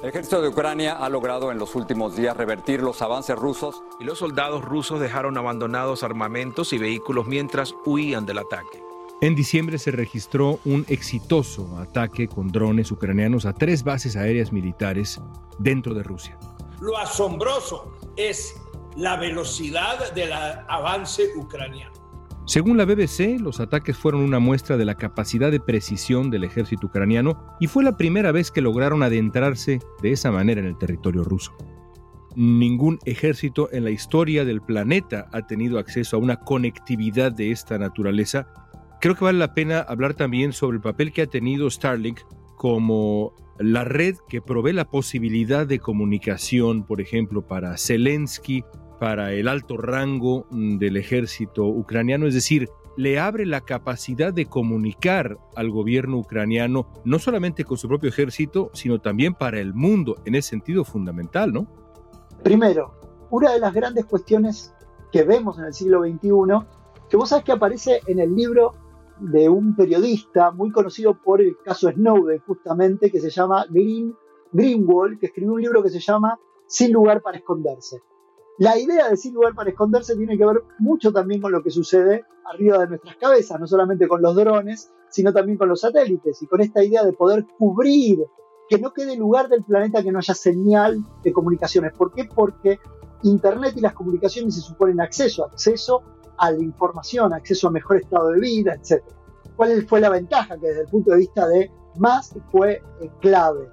El 0.01 0.09
ejército 0.09 0.41
de 0.41 0.47
Ucrania 0.47 0.93
ha 0.93 1.09
logrado 1.09 1.51
en 1.51 1.59
los 1.59 1.75
últimos 1.75 2.15
días 2.15 2.35
revertir 2.35 2.81
los 2.81 3.01
avances 3.01 3.35
rusos 3.35 3.83
y 3.99 4.05
los 4.05 4.19
soldados 4.19 4.63
rusos 4.63 5.01
dejaron 5.01 5.37
abandonados 5.37 6.03
armamentos 6.03 6.71
y 6.71 6.77
vehículos 6.77 7.27
mientras 7.27 7.75
huían 7.85 8.25
del 8.25 8.37
ataque. 8.37 8.88
En 9.21 9.35
diciembre 9.35 9.77
se 9.77 9.91
registró 9.91 10.61
un 10.63 10.85
exitoso 10.87 11.77
ataque 11.77 12.29
con 12.29 12.47
drones 12.47 12.89
ucranianos 12.89 13.45
a 13.45 13.51
tres 13.51 13.83
bases 13.83 14.15
aéreas 14.15 14.53
militares 14.53 15.19
dentro 15.59 15.93
de 15.93 16.03
Rusia. 16.03 16.37
Lo 16.79 16.97
asombroso 16.97 17.97
es 18.15 18.55
la 18.95 19.17
velocidad 19.17 20.13
del 20.13 20.31
avance 20.31 21.23
ucraniano 21.35 21.91
Según 22.45 22.77
la 22.77 22.85
BBC, 22.85 23.41
los 23.41 23.59
ataques 23.59 23.97
fueron 23.97 24.21
una 24.21 24.39
muestra 24.39 24.77
de 24.77 24.85
la 24.85 24.95
capacidad 24.95 25.51
de 25.51 25.59
precisión 25.59 26.31
del 26.31 26.45
ejército 26.45 26.87
ucraniano 26.87 27.45
y 27.59 27.67
fue 27.67 27.83
la 27.83 27.97
primera 27.97 28.31
vez 28.31 28.51
que 28.51 28.61
lograron 28.61 29.03
adentrarse 29.03 29.79
de 30.01 30.11
esa 30.13 30.31
manera 30.31 30.61
en 30.61 30.67
el 30.67 30.77
territorio 30.77 31.25
ruso. 31.25 31.51
Ningún 32.37 32.99
ejército 33.03 33.67
en 33.73 33.83
la 33.83 33.89
historia 33.89 34.45
del 34.45 34.61
planeta 34.61 35.27
ha 35.33 35.45
tenido 35.45 35.77
acceso 35.77 36.15
a 36.15 36.19
una 36.19 36.37
conectividad 36.37 37.33
de 37.33 37.51
esta 37.51 37.77
naturaleza. 37.77 38.47
Creo 38.99 39.15
que 39.15 39.23
vale 39.23 39.39
la 39.39 39.53
pena 39.53 39.79
hablar 39.79 40.13
también 40.13 40.51
sobre 40.51 40.75
el 40.75 40.81
papel 40.81 41.13
que 41.13 41.21
ha 41.21 41.27
tenido 41.27 41.69
Starlink 41.69 42.19
como 42.57 43.33
la 43.57 43.85
red 43.85 44.17
que 44.27 44.41
provee 44.41 44.73
la 44.73 44.89
posibilidad 44.89 45.65
de 45.65 45.79
comunicación, 45.79 46.83
por 46.83 46.99
ejemplo, 46.99 47.47
para 47.47 47.77
Zelensky, 47.77 48.65
para 48.99 49.31
el 49.31 49.47
alto 49.47 49.77
rango 49.77 50.47
mm, 50.51 50.77
del 50.77 50.97
ejército 50.97 51.65
ucraniano, 51.65 52.27
es 52.27 52.33
decir, 52.33 52.67
le 52.97 53.17
abre 53.19 53.45
la 53.45 53.61
capacidad 53.61 54.33
de 54.33 54.47
comunicar 54.47 55.37
al 55.55 55.69
gobierno 55.69 56.17
ucraniano 56.17 56.91
no 57.05 57.19
solamente 57.19 57.63
con 57.63 57.77
su 57.77 57.87
propio 57.87 58.09
ejército, 58.09 58.69
sino 58.73 58.99
también 58.99 59.33
para 59.33 59.61
el 59.61 59.73
mundo, 59.73 60.17
en 60.25 60.35
ese 60.35 60.49
sentido 60.49 60.83
fundamental, 60.83 61.53
¿no? 61.53 61.67
Primero, 62.43 62.99
una 63.29 63.53
de 63.53 63.59
las 63.59 63.73
grandes 63.73 64.03
cuestiones 64.03 64.73
que 65.13 65.23
vemos 65.23 65.57
en 65.57 65.65
el 65.65 65.73
siglo 65.73 66.01
XXI, 66.01 66.67
que 67.09 67.15
vos 67.15 67.29
sabés 67.29 67.45
que 67.45 67.53
aparece 67.53 68.01
en 68.07 68.19
el 68.19 68.35
libro 68.35 68.73
de 69.19 69.49
un 69.49 69.75
periodista 69.75 70.51
muy 70.51 70.71
conocido 70.71 71.19
por 71.21 71.41
el 71.41 71.57
caso 71.63 71.89
Snowden, 71.89 72.41
justamente, 72.45 73.11
que 73.11 73.19
se 73.19 73.29
llama 73.29 73.65
Green, 73.69 74.15
Greenwald, 74.51 75.19
que 75.19 75.27
escribió 75.27 75.53
un 75.53 75.61
libro 75.61 75.83
que 75.83 75.89
se 75.89 75.99
llama 75.99 76.39
Sin 76.67 76.93
lugar 76.93 77.21
para 77.21 77.37
esconderse. 77.37 78.01
La 78.57 78.77
idea 78.77 79.09
de 79.09 79.15
sin 79.15 79.33
lugar 79.33 79.55
para 79.55 79.69
esconderse 79.69 80.15
tiene 80.17 80.37
que 80.37 80.45
ver 80.45 80.61
mucho 80.79 81.13
también 81.13 81.39
con 81.41 81.51
lo 81.51 81.63
que 81.63 81.69
sucede 81.69 82.25
arriba 82.45 82.77
de 82.79 82.87
nuestras 82.87 83.15
cabezas, 83.15 83.59
no 83.59 83.67
solamente 83.67 84.07
con 84.07 84.21
los 84.21 84.35
drones, 84.35 84.91
sino 85.09 85.31
también 85.31 85.57
con 85.57 85.69
los 85.69 85.81
satélites 85.81 86.41
y 86.41 86.47
con 86.47 86.61
esta 86.61 86.83
idea 86.83 87.03
de 87.03 87.13
poder 87.13 87.45
cubrir, 87.57 88.19
que 88.67 88.77
no 88.77 88.91
quede 88.93 89.15
lugar 89.15 89.47
del 89.47 89.63
planeta 89.63 90.03
que 90.03 90.11
no 90.11 90.19
haya 90.19 90.33
señal 90.33 91.03
de 91.23 91.31
comunicaciones. 91.31 91.93
¿Por 91.93 92.13
qué? 92.13 92.25
Porque 92.25 92.79
Internet 93.23 93.73
y 93.77 93.81
las 93.81 93.93
comunicaciones 93.93 94.55
se 94.55 94.61
suponen 94.61 95.01
acceso, 95.01 95.45
acceso 95.45 96.03
a 96.39 96.51
la 96.51 96.63
información, 96.63 97.33
acceso 97.33 97.67
a 97.67 97.71
mejor 97.71 97.97
estado 97.97 98.29
de 98.29 98.39
vida, 98.39 98.73
etc. 98.73 99.03
¿Cuál 99.55 99.85
fue 99.87 99.99
la 99.99 100.09
ventaja? 100.09 100.57
Que 100.57 100.67
desde 100.67 100.81
el 100.81 100.87
punto 100.87 101.11
de 101.11 101.17
vista 101.17 101.47
de 101.47 101.71
más 101.97 102.33
fue 102.51 102.81
eh, 103.01 103.11
clave 103.19 103.69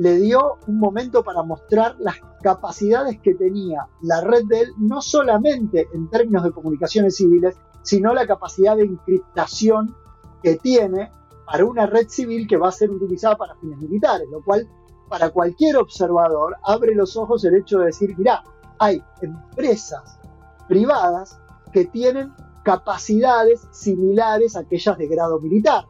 le 0.00 0.16
dio 0.16 0.56
un 0.66 0.78
momento 0.78 1.22
para 1.22 1.42
mostrar 1.42 1.94
las 1.98 2.16
capacidades 2.42 3.20
que 3.20 3.34
tenía 3.34 3.86
la 4.00 4.22
red 4.22 4.44
de 4.46 4.60
él, 4.60 4.72
no 4.78 5.02
solamente 5.02 5.88
en 5.92 6.08
términos 6.08 6.42
de 6.42 6.52
comunicaciones 6.52 7.16
civiles, 7.16 7.54
sino 7.82 8.14
la 8.14 8.26
capacidad 8.26 8.76
de 8.76 8.84
encriptación 8.84 9.94
que 10.42 10.56
tiene 10.56 11.12
para 11.44 11.66
una 11.66 11.84
red 11.84 12.08
civil 12.08 12.46
que 12.48 12.56
va 12.56 12.68
a 12.68 12.72
ser 12.72 12.90
utilizada 12.90 13.36
para 13.36 13.56
fines 13.56 13.78
militares, 13.78 14.26
lo 14.30 14.42
cual 14.42 14.66
para 15.10 15.28
cualquier 15.28 15.76
observador 15.76 16.56
abre 16.62 16.94
los 16.94 17.16
ojos 17.18 17.44
el 17.44 17.56
hecho 17.56 17.80
de 17.80 17.86
decir, 17.86 18.16
mirá, 18.16 18.42
hay 18.78 19.02
empresas 19.20 20.18
privadas 20.66 21.38
que 21.72 21.86
tienen 21.86 22.32
capacidades 22.64 23.66
similares 23.70 24.56
a 24.56 24.60
aquellas 24.60 24.98
de 24.98 25.06
grado 25.06 25.40
militar. 25.40 25.86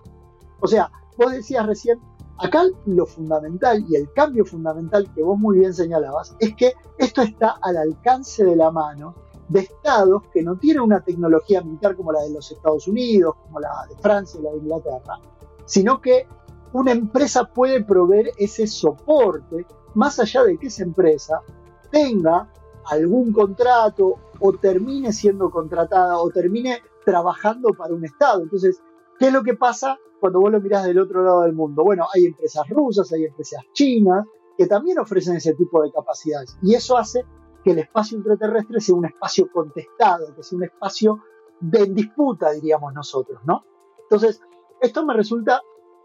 O 0.60 0.66
sea, 0.66 0.90
vos 1.16 1.32
decías 1.32 1.66
recién, 1.66 2.00
Acá 2.42 2.64
lo 2.87 3.04
fundamental 3.04 3.84
y 3.87 3.96
el 3.96 4.10
cambio 4.14 4.46
fundamental 4.46 5.12
que 5.14 5.22
vos 5.22 5.38
muy 5.38 5.58
bien 5.58 5.75
señalabas 5.75 6.34
es 6.38 6.54
que 6.56 6.72
esto 6.96 7.20
está 7.20 7.58
al 7.60 7.76
alcance 7.76 8.42
de 8.42 8.56
la 8.56 8.70
mano 8.70 9.14
de 9.49 9.60
estados 9.60 10.22
que 10.32 10.42
no 10.42 10.56
tienen 10.56 10.82
una 10.82 11.04
tecnología 11.04 11.60
militar 11.60 11.96
como 11.96 12.12
la 12.12 12.22
de 12.22 12.30
los 12.30 12.50
Estados 12.50 12.88
Unidos, 12.88 13.34
como 13.42 13.60
la 13.60 13.87
de 13.90 13.96
Francia 13.96 14.40
la 14.42 14.52
de 14.52 14.56
Inglaterra, 14.56 15.18
sino 15.66 16.00
que 16.00 16.26
una 16.72 16.92
empresa 16.92 17.44
puede 17.44 17.84
proveer 17.84 18.32
ese 18.38 18.66
soporte 18.66 19.66
más 19.92 20.18
allá 20.18 20.44
de 20.44 20.56
que 20.56 20.68
esa 20.68 20.82
empresa 20.82 21.42
tenga 21.90 22.49
algún 22.87 23.32
contrato 23.32 24.14
o 24.40 24.52
termine 24.52 25.12
siendo 25.12 25.50
contratada 25.50 26.18
o 26.18 26.30
termine 26.30 26.82
trabajando 27.04 27.70
para 27.70 27.94
un 27.94 28.04
Estado. 28.04 28.42
Entonces, 28.42 28.82
¿qué 29.18 29.26
es 29.26 29.32
lo 29.32 29.42
que 29.42 29.54
pasa 29.54 29.99
cuando 30.18 30.40
vos 30.40 30.50
lo 30.50 30.61
mirás 30.61 30.85
del 30.85 30.99
otro 30.99 31.23
lado 31.23 31.42
del 31.42 31.52
mundo? 31.52 31.85
Bueno, 31.85 32.06
hay 32.14 32.26
empresas 32.26 32.68
rusas, 32.68 33.12
hay 33.12 33.25
empresas 33.25 33.62
chinas 33.73 34.26
que 34.56 34.66
también 34.66 34.99
ofrecen 34.99 35.37
ese 35.37 35.54
tipo 35.54 35.82
de 35.82 35.92
capacidades. 35.92 36.56
Y 36.62 36.75
eso 36.75 36.97
hace 36.97 37.25
que 37.64 37.73
el 37.73 37.78
espacio 37.78 38.18
intraterrestre 38.18 38.80
sea 38.80 38.94
un 38.94 39.06
espacio 39.06 39.50
contestado, 39.52 40.35
que 40.35 40.42
sea 40.42 40.56
un 40.56 40.64
espacio 40.64 41.23
de 41.61 41.87
disputa, 41.87 42.50
diríamos 42.52 42.92
nosotros, 42.94 43.40
¿no? 43.44 43.64
Entonces, 44.02 44.40
esto 44.80 45.04
me 45.04 45.14
resulta, 45.14 45.61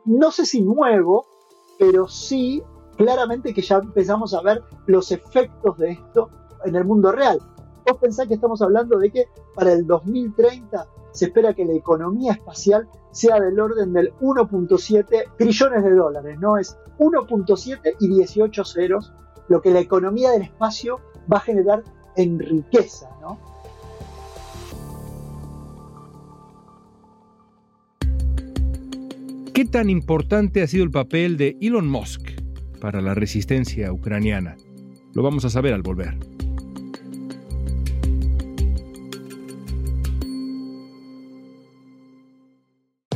no 0.06 0.32
sé 0.32 0.46
si 0.46 0.62
nuevo, 0.62 1.26
pero 1.80 2.08
sí 2.08 2.62
claramente 2.98 3.54
que 3.54 3.62
ya 3.62 3.78
empezamos 3.78 4.34
a 4.34 4.42
ver 4.42 4.64
los 4.86 5.12
efectos 5.12 5.78
de 5.78 5.92
esto 5.92 6.30
en 6.66 6.76
el 6.76 6.86
mundo 6.86 7.12
real. 7.12 7.40
Vos 7.86 7.98
pensás 8.00 8.28
que 8.28 8.34
estamos 8.34 8.62
hablando 8.62 8.98
de 8.98 9.12
que 9.12 9.28
para 9.54 9.72
el 9.72 9.86
2030 9.86 10.88
se 11.12 11.26
espera 11.26 11.54
que 11.54 11.66
la 11.66 11.74
economía 11.74 12.34
espacial 12.34 12.90
sea 13.12 13.40
del 13.40 13.60
orden 13.60 13.94
del 13.94 14.14
1.7 14.16 15.36
trillones 15.38 15.84
de 15.84 15.92
dólares, 15.92 16.38
¿no? 16.40 16.58
Es 16.58 16.78
1.7 16.98 17.96
y 18.00 18.08
18 18.08 18.66
ceros 18.66 19.14
lo 19.48 19.62
que 19.62 19.70
la 19.70 19.80
economía 19.80 20.32
del 20.32 20.42
espacio 20.42 21.00
va 21.32 21.38
a 21.38 21.42
generar 21.42 21.84
en 22.16 22.40
riqueza, 22.40 23.10
¿no? 23.22 23.38
¿Qué 29.54 29.64
tan 29.64 29.90
importante 29.90 30.62
ha 30.64 30.68
sido 30.68 30.84
el 30.84 30.92
papel 30.92 31.38
de 31.38 31.56
Elon 31.62 31.88
Musk 31.88 32.28
para 32.82 33.00
la 33.00 33.14
resistencia 33.14 33.94
ucraniana? 33.94 34.58
Lo 35.14 35.24
vamos 35.24 35.46
a 35.46 35.50
saber 35.50 35.74
al 35.74 35.82
volver. 35.82 36.35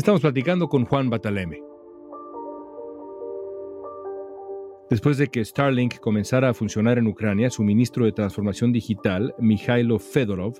Estamos 0.00 0.22
platicando 0.22 0.66
con 0.66 0.86
Juan 0.86 1.10
Bataleme. 1.10 1.62
Después 4.88 5.18
de 5.18 5.28
que 5.28 5.44
Starlink 5.44 5.98
comenzara 5.98 6.48
a 6.48 6.54
funcionar 6.54 6.96
en 6.96 7.06
Ucrania, 7.06 7.50
su 7.50 7.62
ministro 7.62 8.06
de 8.06 8.12
Transformación 8.12 8.72
Digital, 8.72 9.34
Mikhailo 9.38 9.98
Fedorov, 9.98 10.54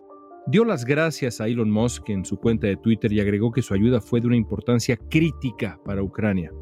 dio 0.46 0.66
las 0.66 0.84
gracias 0.84 1.40
a 1.40 1.48
Elon 1.48 1.70
Musk 1.70 2.10
en 2.10 2.26
su 2.26 2.36
cuenta 2.36 2.66
de 2.66 2.76
Twitter 2.76 3.10
y 3.14 3.20
agregó 3.20 3.50
que 3.50 3.62
su 3.62 3.72
ayuda 3.72 4.02
fue 4.02 4.20
de 4.20 4.26
una 4.26 4.36
importancia 4.36 4.98
crítica 5.08 5.80
para 5.86 6.02
Ucrania. 6.02 6.52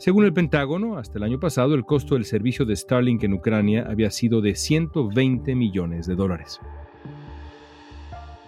Según 0.00 0.24
el 0.24 0.32
Pentágono, 0.32 0.98
hasta 0.98 1.18
el 1.18 1.22
año 1.22 1.38
pasado 1.38 1.76
el 1.76 1.84
costo 1.84 2.16
del 2.16 2.24
servicio 2.24 2.64
de 2.64 2.74
Starlink 2.74 3.22
en 3.22 3.34
Ucrania 3.34 3.86
había 3.88 4.10
sido 4.10 4.40
de 4.40 4.56
120 4.56 5.54
millones 5.54 6.08
de 6.08 6.16
dólares. 6.16 6.58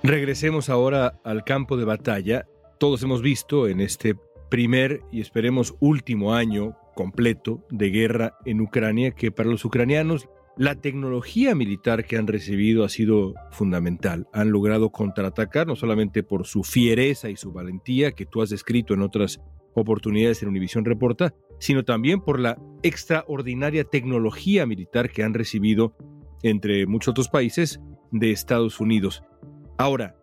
Regresemos 0.02 0.70
ahora 0.70 1.20
al 1.22 1.44
campo 1.44 1.76
de 1.76 1.84
batalla. 1.84 2.48
Todos 2.78 3.02
hemos 3.02 3.22
visto 3.22 3.68
en 3.68 3.80
este 3.80 4.16
primer 4.50 5.00
y 5.10 5.20
esperemos 5.20 5.74
último 5.80 6.34
año 6.34 6.76
completo 6.94 7.64
de 7.70 7.90
guerra 7.90 8.36
en 8.44 8.60
Ucrania 8.60 9.12
que 9.12 9.30
para 9.30 9.48
los 9.48 9.64
ucranianos 9.64 10.28
la 10.56 10.76
tecnología 10.76 11.54
militar 11.54 12.04
que 12.04 12.16
han 12.16 12.28
recibido 12.28 12.84
ha 12.84 12.88
sido 12.88 13.34
fundamental. 13.50 14.28
Han 14.32 14.52
logrado 14.52 14.90
contraatacar 14.90 15.66
no 15.66 15.74
solamente 15.74 16.22
por 16.22 16.46
su 16.46 16.62
fiereza 16.62 17.28
y 17.28 17.36
su 17.36 17.52
valentía 17.52 18.12
que 18.12 18.26
tú 18.26 18.40
has 18.40 18.50
descrito 18.50 18.94
en 18.94 19.02
otras 19.02 19.40
oportunidades 19.74 20.42
en 20.42 20.48
Univisión 20.48 20.84
Reporta, 20.84 21.34
sino 21.58 21.84
también 21.84 22.20
por 22.20 22.38
la 22.38 22.56
extraordinaria 22.82 23.84
tecnología 23.84 24.66
militar 24.66 25.10
que 25.10 25.24
han 25.24 25.34
recibido 25.34 25.96
entre 26.44 26.86
muchos 26.86 27.12
otros 27.12 27.28
países 27.28 27.80
de 28.12 28.30
Estados 28.30 28.78
Unidos. 28.78 29.24
Ahora, 29.76 30.16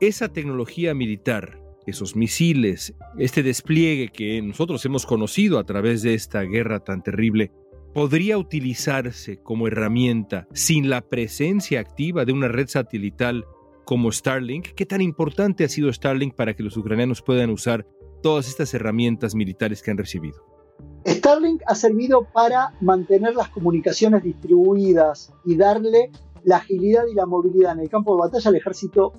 esa 0.00 0.32
tecnología 0.32 0.94
militar, 0.94 1.61
esos 1.86 2.16
misiles, 2.16 2.94
este 3.18 3.42
despliegue 3.42 4.08
que 4.08 4.40
nosotros 4.42 4.84
hemos 4.84 5.06
conocido 5.06 5.58
a 5.58 5.64
través 5.64 6.02
de 6.02 6.14
esta 6.14 6.42
guerra 6.42 6.80
tan 6.80 7.02
terrible, 7.02 7.50
podría 7.94 8.38
utilizarse 8.38 9.42
como 9.42 9.66
herramienta 9.66 10.46
sin 10.52 10.88
la 10.88 11.02
presencia 11.02 11.80
activa 11.80 12.24
de 12.24 12.32
una 12.32 12.48
red 12.48 12.68
satelital 12.68 13.44
como 13.84 14.12
Starlink? 14.12 14.68
¿Qué 14.74 14.86
tan 14.86 15.00
importante 15.00 15.64
ha 15.64 15.68
sido 15.68 15.92
Starlink 15.92 16.34
para 16.34 16.54
que 16.54 16.62
los 16.62 16.76
ucranianos 16.76 17.22
puedan 17.22 17.50
usar 17.50 17.86
todas 18.22 18.48
estas 18.48 18.72
herramientas 18.74 19.34
militares 19.34 19.82
que 19.82 19.90
han 19.90 19.98
recibido? 19.98 20.42
Starlink 21.06 21.62
ha 21.66 21.74
servido 21.74 22.26
para 22.32 22.74
mantener 22.80 23.34
las 23.34 23.48
comunicaciones 23.48 24.22
distribuidas 24.22 25.32
y 25.44 25.56
darle 25.56 26.10
la 26.44 26.56
agilidad 26.56 27.04
y 27.10 27.14
la 27.14 27.26
movilidad 27.26 27.72
en 27.72 27.80
el 27.80 27.88
campo 27.88 28.14
de 28.14 28.20
batalla 28.20 28.50
al 28.50 28.56
ejército 28.56 29.12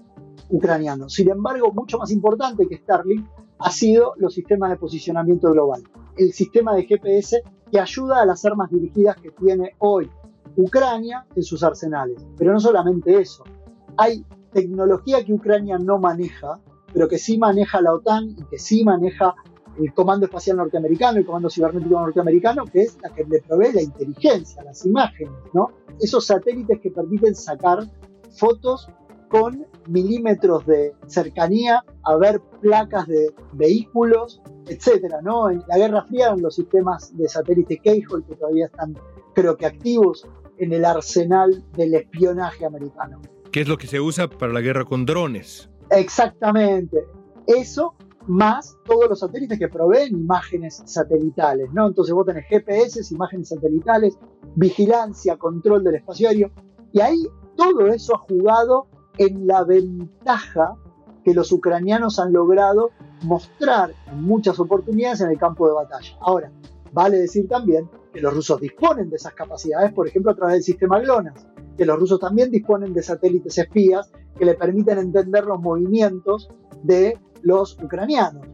ucraniano. 0.53 1.09
Sin 1.09 1.29
embargo, 1.29 1.71
mucho 1.73 1.97
más 1.97 2.11
importante 2.11 2.67
que 2.67 2.77
Starlink 2.77 3.27
ha 3.57 3.71
sido 3.71 4.13
los 4.17 4.33
sistemas 4.33 4.69
de 4.69 4.77
posicionamiento 4.77 5.51
global. 5.51 5.83
El 6.15 6.31
sistema 6.31 6.75
de 6.75 6.85
GPS 6.85 7.41
que 7.71 7.79
ayuda 7.79 8.21
a 8.21 8.25
las 8.25 8.45
armas 8.45 8.69
dirigidas 8.69 9.17
que 9.17 9.31
tiene 9.31 9.71
hoy 9.79 10.09
Ucrania 10.55 11.25
en 11.35 11.43
sus 11.43 11.63
arsenales. 11.63 12.23
Pero 12.37 12.53
no 12.53 12.59
solamente 12.59 13.19
eso, 13.19 13.43
hay 13.97 14.23
tecnología 14.51 15.25
que 15.25 15.33
Ucrania 15.33 15.79
no 15.79 15.97
maneja, 15.97 16.59
pero 16.93 17.07
que 17.07 17.17
sí 17.17 17.39
maneja 17.39 17.81
la 17.81 17.93
OTAN 17.93 18.29
y 18.29 18.43
que 18.43 18.59
sí 18.59 18.83
maneja 18.83 19.33
el 19.79 19.91
Comando 19.95 20.27
Espacial 20.27 20.57
Norteamericano, 20.57 21.17
el 21.17 21.25
Comando 21.25 21.49
Cibernético 21.49 21.99
Norteamericano, 21.99 22.65
que 22.65 22.83
es 22.83 22.97
la 23.01 23.09
que 23.09 23.23
le 23.23 23.41
provee 23.41 23.73
la 23.73 23.81
inteligencia, 23.81 24.63
las 24.63 24.85
imágenes. 24.85 25.33
Esos 25.99 26.27
satélites 26.27 26.79
que 26.79 26.91
permiten 26.91 27.33
sacar 27.33 27.79
fotos 28.29 28.87
con 29.29 29.65
milímetros 29.87 30.65
de 30.65 30.93
cercanía 31.07 31.83
a 32.03 32.15
ver 32.17 32.41
placas 32.61 33.07
de 33.07 33.33
vehículos, 33.53 34.41
etcétera, 34.67 35.21
¿no? 35.21 35.49
En 35.49 35.63
la 35.67 35.77
Guerra 35.77 36.03
Fría 36.05 36.27
eran 36.27 36.41
los 36.41 36.55
sistemas 36.55 37.15
de 37.17 37.27
satélite 37.27 37.79
Keyhole 37.79 38.25
que 38.25 38.35
todavía 38.35 38.65
están, 38.67 38.97
creo 39.33 39.57
que 39.57 39.65
activos 39.65 40.27
en 40.57 40.73
el 40.73 40.85
arsenal 40.85 41.63
del 41.75 41.95
espionaje 41.95 42.65
americano. 42.65 43.21
¿Qué 43.51 43.61
es 43.61 43.67
lo 43.67 43.77
que 43.77 43.87
se 43.87 43.99
usa 43.99 44.27
para 44.29 44.53
la 44.53 44.61
guerra 44.61 44.85
con 44.85 45.05
drones? 45.05 45.69
Exactamente. 45.91 47.05
Eso 47.45 47.93
más 48.27 48.77
todos 48.85 49.09
los 49.09 49.19
satélites 49.19 49.59
que 49.59 49.67
proveen 49.67 50.15
imágenes 50.15 50.81
satelitales, 50.85 51.69
¿no? 51.73 51.87
Entonces 51.87 52.13
vos 52.13 52.25
tenés 52.25 52.45
GPS, 52.47 53.01
imágenes 53.13 53.49
satelitales, 53.49 54.17
vigilancia, 54.55 55.37
control 55.37 55.83
del 55.83 55.95
espacio 55.95 56.29
aéreo, 56.29 56.51
y 56.93 57.01
ahí 57.01 57.27
todo 57.57 57.87
eso 57.87 58.15
ha 58.15 58.19
jugado 58.19 58.87
en 59.17 59.47
la 59.47 59.63
ventaja 59.63 60.75
que 61.23 61.33
los 61.33 61.51
ucranianos 61.51 62.19
han 62.19 62.33
logrado 62.33 62.91
mostrar 63.23 63.93
en 64.07 64.21
muchas 64.21 64.59
oportunidades 64.59 65.21
en 65.21 65.29
el 65.29 65.37
campo 65.37 65.67
de 65.67 65.73
batalla. 65.73 66.17
Ahora, 66.19 66.51
vale 66.91 67.17
decir 67.17 67.47
también 67.47 67.89
que 68.11 68.21
los 68.21 68.33
rusos 68.33 68.59
disponen 68.59 69.09
de 69.09 69.15
esas 69.15 69.33
capacidades, 69.33 69.91
por 69.93 70.07
ejemplo, 70.07 70.31
a 70.31 70.35
través 70.35 70.55
del 70.55 70.63
sistema 70.63 70.99
GLONASS, 70.99 71.47
que 71.77 71.85
los 71.85 71.97
rusos 71.97 72.19
también 72.19 72.51
disponen 72.51 72.93
de 72.93 73.01
satélites 73.01 73.57
espías 73.57 74.11
que 74.37 74.45
le 74.45 74.55
permiten 74.55 74.99
entender 74.99 75.45
los 75.45 75.59
movimientos 75.59 76.49
de 76.83 77.19
los 77.41 77.77
ucranianos, 77.81 78.45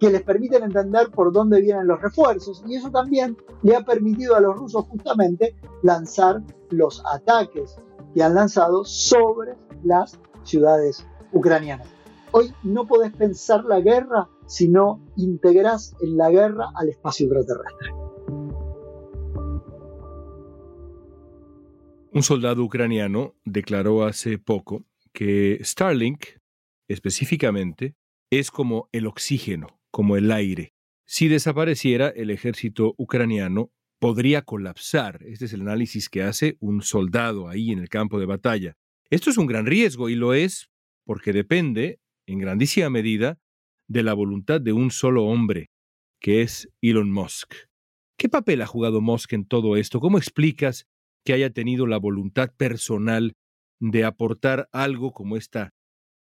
que 0.00 0.10
les 0.10 0.22
permiten 0.22 0.62
entender 0.62 1.10
por 1.10 1.32
dónde 1.32 1.60
vienen 1.60 1.86
los 1.86 2.00
refuerzos, 2.00 2.64
y 2.66 2.76
eso 2.76 2.90
también 2.90 3.36
le 3.62 3.76
ha 3.76 3.82
permitido 3.82 4.36
a 4.36 4.40
los 4.40 4.56
rusos 4.56 4.86
justamente 4.86 5.54
lanzar 5.82 6.42
los 6.70 7.02
ataques 7.12 7.76
que 8.14 8.22
han 8.22 8.34
lanzado 8.34 8.84
sobre 8.84 9.54
las 9.84 10.18
ciudades 10.44 11.06
ucranianas. 11.32 11.88
Hoy 12.30 12.52
no 12.62 12.86
podés 12.86 13.12
pensar 13.12 13.64
la 13.64 13.80
guerra 13.80 14.28
si 14.46 14.68
no 14.68 15.00
integras 15.16 15.94
en 16.00 16.16
la 16.16 16.30
guerra 16.30 16.70
al 16.74 16.88
espacio 16.88 17.26
ultraterrestre. 17.26 17.90
Un 22.14 22.22
soldado 22.22 22.62
ucraniano 22.62 23.34
declaró 23.44 24.04
hace 24.04 24.38
poco 24.38 24.84
que 25.12 25.58
Starlink, 25.62 26.24
específicamente, 26.88 27.96
es 28.30 28.50
como 28.50 28.88
el 28.92 29.06
oxígeno, 29.06 29.80
como 29.90 30.16
el 30.16 30.30
aire. 30.30 30.74
Si 31.06 31.28
desapareciera, 31.28 32.08
el 32.08 32.30
ejército 32.30 32.94
ucraniano 32.96 33.70
podría 33.98 34.42
colapsar. 34.42 35.22
Este 35.24 35.44
es 35.44 35.52
el 35.52 35.62
análisis 35.62 36.08
que 36.08 36.22
hace 36.22 36.56
un 36.60 36.82
soldado 36.82 37.48
ahí 37.48 37.70
en 37.70 37.78
el 37.78 37.88
campo 37.88 38.18
de 38.18 38.26
batalla. 38.26 38.76
Esto 39.12 39.28
es 39.28 39.36
un 39.36 39.44
gran 39.44 39.66
riesgo 39.66 40.08
y 40.08 40.14
lo 40.14 40.32
es 40.32 40.70
porque 41.04 41.34
depende, 41.34 42.00
en 42.26 42.38
grandísima 42.38 42.88
medida, 42.88 43.38
de 43.86 44.02
la 44.02 44.14
voluntad 44.14 44.58
de 44.58 44.72
un 44.72 44.90
solo 44.90 45.26
hombre, 45.26 45.68
que 46.18 46.40
es 46.40 46.70
Elon 46.80 47.12
Musk. 47.12 47.52
¿Qué 48.16 48.30
papel 48.30 48.62
ha 48.62 48.66
jugado 48.66 49.02
Musk 49.02 49.34
en 49.34 49.44
todo 49.44 49.76
esto? 49.76 50.00
¿Cómo 50.00 50.16
explicas 50.16 50.86
que 51.26 51.34
haya 51.34 51.50
tenido 51.50 51.86
la 51.86 51.98
voluntad 51.98 52.54
personal 52.56 53.34
de 53.80 54.04
aportar 54.04 54.70
algo 54.72 55.12
como 55.12 55.36
esta 55.36 55.74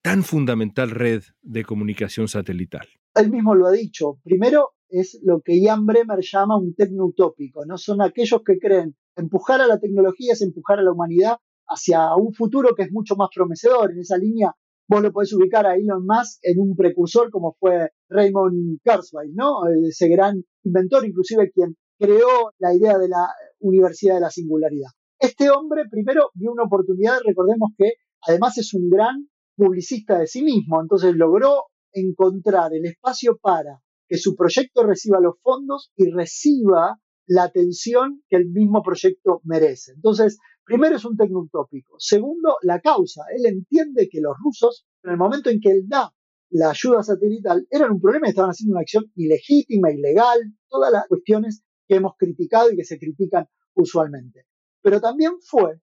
tan 0.01 0.23
fundamental 0.23 0.89
red 0.89 1.21
de 1.43 1.65
comunicación 1.65 2.27
satelital? 2.27 2.87
Él 3.13 3.29
mismo 3.29 3.53
lo 3.53 3.67
ha 3.67 3.71
dicho. 3.71 4.17
Primero 4.23 4.71
es 4.87 5.19
lo 5.23 5.41
que 5.41 5.61
Ian 5.61 5.85
Bremer 5.85 6.21
llama 6.21 6.57
un 6.57 6.73
tecno-utópico. 6.73 7.67
No 7.67 7.77
son 7.77 8.01
aquellos 8.01 8.41
que 8.43 8.57
creen 8.57 8.95
empujar 9.15 9.61
a 9.61 9.67
la 9.67 9.79
tecnología 9.79 10.33
es 10.33 10.41
empujar 10.41 10.79
a 10.79 10.81
la 10.81 10.91
humanidad 10.91 11.37
hacia 11.69 12.15
un 12.15 12.33
futuro 12.33 12.75
que 12.75 12.83
es 12.83 12.91
mucho 12.91 13.15
más 13.15 13.29
prometedor. 13.33 13.91
En 13.91 13.99
esa 13.99 14.17
línea 14.17 14.53
vos 14.87 15.01
lo 15.01 15.11
podés 15.11 15.33
ubicar 15.33 15.65
a 15.67 15.75
Elon 15.75 16.05
Musk 16.05 16.39
en 16.41 16.59
un 16.59 16.75
precursor 16.75 17.29
como 17.29 17.55
fue 17.59 17.89
Raymond 18.09 18.79
Kurzweil, 18.83 19.33
¿no? 19.35 19.61
Ese 19.87 20.09
gran 20.09 20.43
inventor, 20.63 21.05
inclusive 21.05 21.51
quien 21.51 21.75
creó 21.99 22.53
la 22.57 22.73
idea 22.73 22.97
de 22.97 23.09
la 23.09 23.27
Universidad 23.59 24.15
de 24.15 24.21
la 24.21 24.31
Singularidad. 24.31 24.89
Este 25.19 25.49
hombre 25.49 25.83
primero 25.89 26.31
vio 26.33 26.51
una 26.51 26.63
oportunidad, 26.63 27.19
recordemos 27.25 27.71
que 27.77 27.93
además 28.25 28.57
es 28.57 28.73
un 28.73 28.89
gran 28.89 29.27
publicista 29.55 30.17
de 30.17 30.27
sí 30.27 30.41
mismo, 30.41 30.81
entonces 30.81 31.13
logró 31.15 31.65
encontrar 31.91 32.73
el 32.73 32.85
espacio 32.85 33.37
para 33.41 33.81
que 34.07 34.17
su 34.17 34.35
proyecto 34.35 34.83
reciba 34.83 35.19
los 35.19 35.35
fondos 35.41 35.91
y 35.95 36.09
reciba 36.09 36.97
la 37.27 37.43
atención 37.43 38.23
que 38.27 38.37
el 38.37 38.49
mismo 38.49 38.81
proyecto 38.81 39.41
merece. 39.43 39.91
Entonces, 39.93 40.39
primero 40.69 40.97
es 40.97 41.05
un 41.05 41.17
tecno-utópico. 41.17 41.95
Segundo, 41.97 42.57
la 42.61 42.79
causa. 42.79 43.23
Él 43.35 43.43
entiende 43.47 44.07
que 44.07 44.21
los 44.21 44.37
rusos, 44.37 44.85
en 45.03 45.11
el 45.11 45.17
momento 45.17 45.49
en 45.49 45.59
que 45.59 45.71
él 45.71 45.87
da 45.87 46.13
la 46.51 46.69
ayuda 46.69 47.01
satelital, 47.01 47.65
eran 47.71 47.93
un 47.93 47.99
problema, 47.99 48.27
estaban 48.27 48.51
haciendo 48.51 48.73
una 48.73 48.81
acción 48.81 49.05
ilegítima, 49.15 49.91
ilegal, 49.91 50.39
todas 50.67 50.91
las 50.91 51.07
cuestiones 51.07 51.63
que 51.87 51.95
hemos 51.95 52.13
criticado 52.19 52.71
y 52.71 52.75
que 52.75 52.83
se 52.83 52.99
critican 52.99 53.47
usualmente. 53.73 54.45
Pero 54.83 55.01
también 55.01 55.33
fue 55.41 55.79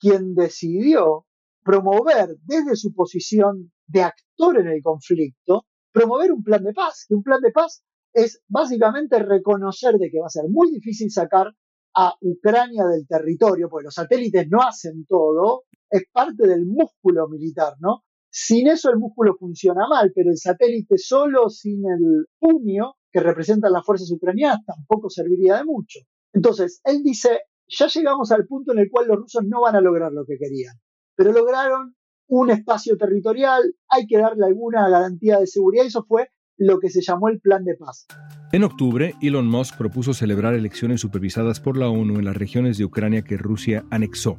quien 0.00 0.34
decidió 0.34 1.26
promover 1.62 2.36
desde 2.42 2.74
su 2.74 2.92
posición 2.92 3.72
de 3.86 4.02
actor 4.02 4.58
en 4.58 4.66
el 4.66 4.82
conflicto, 4.82 5.64
promover 5.92 6.32
un 6.32 6.42
plan 6.42 6.64
de 6.64 6.72
paz, 6.72 7.06
que 7.08 7.14
un 7.14 7.22
plan 7.22 7.40
de 7.40 7.52
paz 7.52 7.84
es 8.12 8.42
básicamente 8.48 9.20
reconocer 9.20 9.94
de 9.94 10.10
que 10.10 10.18
va 10.18 10.26
a 10.26 10.30
ser 10.30 10.44
muy 10.48 10.72
difícil 10.72 11.10
sacar 11.12 11.52
a 11.96 12.14
Ucrania 12.20 12.84
del 12.86 13.06
territorio, 13.06 13.68
porque 13.68 13.84
los 13.84 13.94
satélites 13.94 14.48
no 14.48 14.60
hacen 14.62 15.06
todo, 15.06 15.64
es 15.88 16.04
parte 16.12 16.46
del 16.46 16.66
músculo 16.66 17.28
militar, 17.28 17.74
¿no? 17.80 18.02
Sin 18.30 18.66
eso 18.66 18.90
el 18.90 18.98
músculo 18.98 19.36
funciona 19.38 19.86
mal, 19.88 20.10
pero 20.14 20.30
el 20.30 20.38
satélite 20.38 20.98
solo, 20.98 21.48
sin 21.48 21.84
el 21.88 22.26
puño 22.40 22.94
que 23.12 23.20
representan 23.20 23.72
las 23.72 23.86
fuerzas 23.86 24.10
ucranianas, 24.10 24.64
tampoco 24.66 25.08
serviría 25.08 25.58
de 25.58 25.64
mucho. 25.64 26.00
Entonces, 26.32 26.80
él 26.82 27.04
dice, 27.04 27.42
ya 27.68 27.86
llegamos 27.86 28.32
al 28.32 28.44
punto 28.46 28.72
en 28.72 28.80
el 28.80 28.90
cual 28.90 29.06
los 29.06 29.18
rusos 29.18 29.44
no 29.46 29.60
van 29.60 29.76
a 29.76 29.80
lograr 29.80 30.12
lo 30.12 30.24
que 30.24 30.36
querían, 30.36 30.74
pero 31.14 31.30
lograron 31.30 31.94
un 32.26 32.50
espacio 32.50 32.96
territorial, 32.96 33.62
hay 33.88 34.06
que 34.06 34.18
darle 34.18 34.46
alguna 34.46 34.88
garantía 34.88 35.38
de 35.38 35.46
seguridad, 35.46 35.84
y 35.84 35.88
eso 35.88 36.04
fue 36.08 36.28
lo 36.56 36.78
que 36.78 36.90
se 36.90 37.00
llamó 37.00 37.28
el 37.28 37.40
Plan 37.40 37.64
de 37.64 37.74
Paz. 37.74 38.06
En 38.52 38.64
octubre, 38.64 39.14
Elon 39.20 39.48
Musk 39.48 39.76
propuso 39.76 40.14
celebrar 40.14 40.54
elecciones 40.54 41.00
supervisadas 41.00 41.60
por 41.60 41.76
la 41.76 41.88
ONU 41.88 42.18
en 42.18 42.24
las 42.24 42.36
regiones 42.36 42.78
de 42.78 42.84
Ucrania 42.84 43.22
que 43.22 43.36
Rusia 43.36 43.84
anexó 43.90 44.36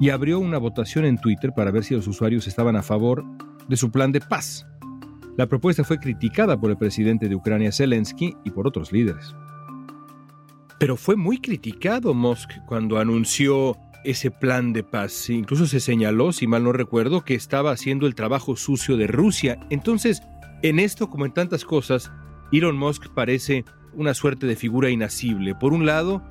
y 0.00 0.10
abrió 0.10 0.40
una 0.40 0.58
votación 0.58 1.04
en 1.04 1.18
Twitter 1.18 1.52
para 1.54 1.70
ver 1.70 1.84
si 1.84 1.94
los 1.94 2.08
usuarios 2.08 2.48
estaban 2.48 2.74
a 2.74 2.82
favor 2.82 3.24
de 3.68 3.76
su 3.76 3.90
plan 3.90 4.10
de 4.10 4.20
paz. 4.20 4.66
La 5.36 5.46
propuesta 5.46 5.84
fue 5.84 5.98
criticada 5.98 6.58
por 6.58 6.70
el 6.70 6.78
presidente 6.78 7.28
de 7.28 7.34
Ucrania 7.34 7.70
Zelensky 7.70 8.34
y 8.44 8.50
por 8.50 8.66
otros 8.66 8.92
líderes. 8.92 9.34
Pero 10.78 10.96
fue 10.96 11.16
muy 11.16 11.38
criticado 11.38 12.14
Musk 12.14 12.50
cuando 12.66 12.98
anunció 12.98 13.76
ese 14.04 14.30
plan 14.30 14.72
de 14.72 14.82
paz. 14.82 15.28
Incluso 15.28 15.66
se 15.66 15.78
señaló, 15.78 16.32
si 16.32 16.46
mal 16.46 16.64
no 16.64 16.72
recuerdo, 16.72 17.22
que 17.22 17.34
estaba 17.34 17.70
haciendo 17.70 18.06
el 18.06 18.14
trabajo 18.14 18.56
sucio 18.56 18.96
de 18.96 19.06
Rusia. 19.06 19.58
Entonces, 19.68 20.22
en 20.62 20.78
esto, 20.78 21.10
como 21.10 21.26
en 21.26 21.32
tantas 21.32 21.64
cosas, 21.64 22.10
Elon 22.52 22.76
Musk 22.76 23.08
parece 23.08 23.64
una 23.94 24.14
suerte 24.14 24.46
de 24.46 24.56
figura 24.56 24.90
inasible. 24.90 25.54
Por 25.54 25.72
un 25.72 25.86
lado, 25.86 26.22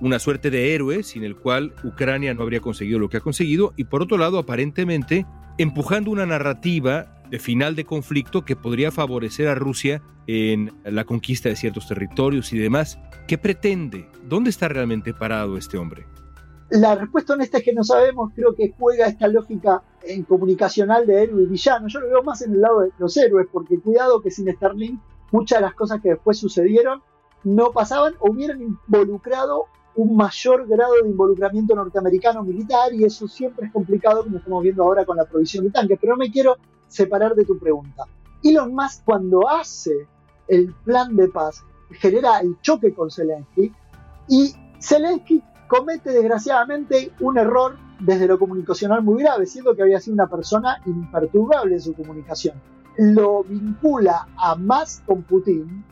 una 0.00 0.18
suerte 0.18 0.50
de 0.50 0.74
héroe 0.74 1.02
sin 1.02 1.24
el 1.24 1.36
cual 1.36 1.74
Ucrania 1.84 2.34
no 2.34 2.42
habría 2.42 2.60
conseguido 2.60 2.98
lo 2.98 3.08
que 3.08 3.18
ha 3.18 3.20
conseguido, 3.20 3.72
y 3.76 3.84
por 3.84 4.02
otro 4.02 4.18
lado, 4.18 4.38
aparentemente, 4.38 5.26
empujando 5.58 6.10
una 6.10 6.26
narrativa 6.26 7.22
de 7.30 7.38
final 7.38 7.74
de 7.74 7.84
conflicto 7.84 8.44
que 8.44 8.56
podría 8.56 8.90
favorecer 8.90 9.48
a 9.48 9.54
Rusia 9.54 10.02
en 10.26 10.72
la 10.84 11.04
conquista 11.04 11.48
de 11.48 11.56
ciertos 11.56 11.88
territorios 11.88 12.52
y 12.52 12.58
demás. 12.58 12.98
¿Qué 13.26 13.38
pretende? 13.38 14.08
¿Dónde 14.28 14.50
está 14.50 14.68
realmente 14.68 15.14
parado 15.14 15.56
este 15.56 15.78
hombre? 15.78 16.06
La 16.70 16.94
respuesta 16.94 17.34
honesta 17.34 17.58
es 17.58 17.64
que 17.64 17.74
no 17.74 17.84
sabemos, 17.84 18.32
creo 18.34 18.54
que 18.54 18.74
juega 18.78 19.06
esta 19.06 19.28
lógica 19.28 19.82
comunicacional 20.28 21.06
de 21.06 21.22
héroe 21.22 21.42
y 21.42 21.46
villano. 21.46 21.88
Yo 21.88 22.00
lo 22.00 22.08
veo 22.08 22.22
más 22.22 22.42
en 22.42 22.52
el 22.52 22.60
lado 22.60 22.80
de 22.80 22.90
los 22.98 23.16
héroes, 23.16 23.46
porque 23.52 23.80
cuidado 23.80 24.20
que 24.20 24.30
sin 24.30 24.50
Starlink 24.50 25.00
muchas 25.30 25.58
de 25.58 25.66
las 25.66 25.74
cosas 25.74 26.00
que 26.00 26.10
después 26.10 26.38
sucedieron 26.38 27.02
no 27.42 27.72
pasaban 27.72 28.14
o 28.20 28.30
hubieran 28.30 28.62
involucrado 28.62 29.66
un 29.96 30.16
mayor 30.16 30.66
grado 30.66 30.94
de 31.02 31.08
involucramiento 31.08 31.74
norteamericano 31.74 32.42
militar 32.42 32.92
y 32.92 33.04
eso 33.04 33.28
siempre 33.28 33.66
es 33.66 33.72
complicado 33.72 34.24
como 34.24 34.38
estamos 34.38 34.62
viendo 34.62 34.82
ahora 34.82 35.04
con 35.04 35.16
la 35.16 35.24
provisión 35.24 35.64
de 35.64 35.70
tanques. 35.70 35.98
Pero 36.00 36.14
no 36.14 36.18
me 36.18 36.30
quiero 36.30 36.56
separar 36.88 37.34
de 37.34 37.44
tu 37.44 37.58
pregunta. 37.58 38.04
Elon 38.42 38.74
Musk 38.74 39.04
cuando 39.04 39.48
hace 39.48 40.06
el 40.48 40.72
plan 40.84 41.14
de 41.16 41.28
paz 41.28 41.64
genera 41.90 42.40
el 42.40 42.58
choque 42.60 42.92
con 42.92 43.10
Zelensky 43.10 43.72
y 44.28 44.52
Zelensky 44.80 45.42
comete 45.74 46.10
desgraciadamente 46.10 47.12
un 47.18 47.36
error 47.36 47.76
desde 47.98 48.28
lo 48.28 48.38
comunicacional 48.38 49.02
muy 49.02 49.22
grave, 49.22 49.46
siendo 49.46 49.74
que 49.74 49.82
había 49.82 50.00
sido 50.00 50.14
una 50.14 50.28
persona 50.28 50.80
imperturbable 50.86 51.74
en 51.74 51.80
su 51.80 51.94
comunicación. 51.94 52.54
Lo 52.96 53.42
vincula 53.42 54.28
a 54.36 54.54
Musk 54.54 55.04
con 55.04 55.22
Putin 55.22 55.84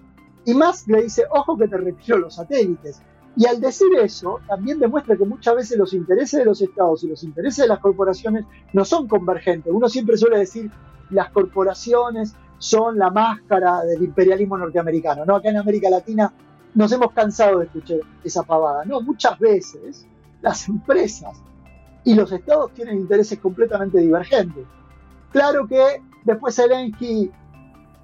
y 0.44 0.54
Musk 0.54 0.86
le 0.88 1.02
dice, 1.02 1.24
ojo 1.30 1.56
que 1.56 1.66
te 1.66 1.76
retiro 1.76 2.18
los 2.18 2.36
satélites. 2.36 3.02
Y 3.34 3.46
al 3.46 3.60
decir 3.60 3.88
eso, 4.00 4.38
también 4.46 4.78
demuestra 4.78 5.16
que 5.16 5.24
muchas 5.24 5.56
veces 5.56 5.78
los 5.78 5.94
intereses 5.94 6.38
de 6.38 6.44
los 6.44 6.60
estados 6.60 7.02
y 7.02 7.08
los 7.08 7.24
intereses 7.24 7.64
de 7.64 7.68
las 7.68 7.80
corporaciones 7.80 8.44
no 8.72 8.84
son 8.84 9.08
convergentes. 9.08 9.72
Uno 9.72 9.88
siempre 9.88 10.16
suele 10.16 10.38
decir, 10.38 10.70
las 11.10 11.30
corporaciones 11.30 12.36
son 12.58 12.98
la 12.98 13.10
máscara 13.10 13.82
del 13.82 14.02
imperialismo 14.02 14.56
norteamericano. 14.58 15.24
¿no? 15.24 15.34
Acá 15.34 15.48
en 15.48 15.56
América 15.56 15.90
Latina 15.90 16.32
nos 16.74 16.92
hemos 16.92 17.12
cansado 17.12 17.58
de 17.58 17.66
escuchar 17.66 17.98
esa 18.24 18.42
pavada. 18.42 18.84
No, 18.84 19.00
muchas 19.00 19.38
veces 19.38 20.06
las 20.40 20.68
empresas 20.68 21.40
y 22.04 22.14
los 22.14 22.32
estados 22.32 22.72
tienen 22.72 22.98
intereses 22.98 23.38
completamente 23.38 23.98
divergentes. 23.98 24.64
Claro 25.30 25.66
que 25.66 26.02
después 26.24 26.56
Zelensky 26.56 27.30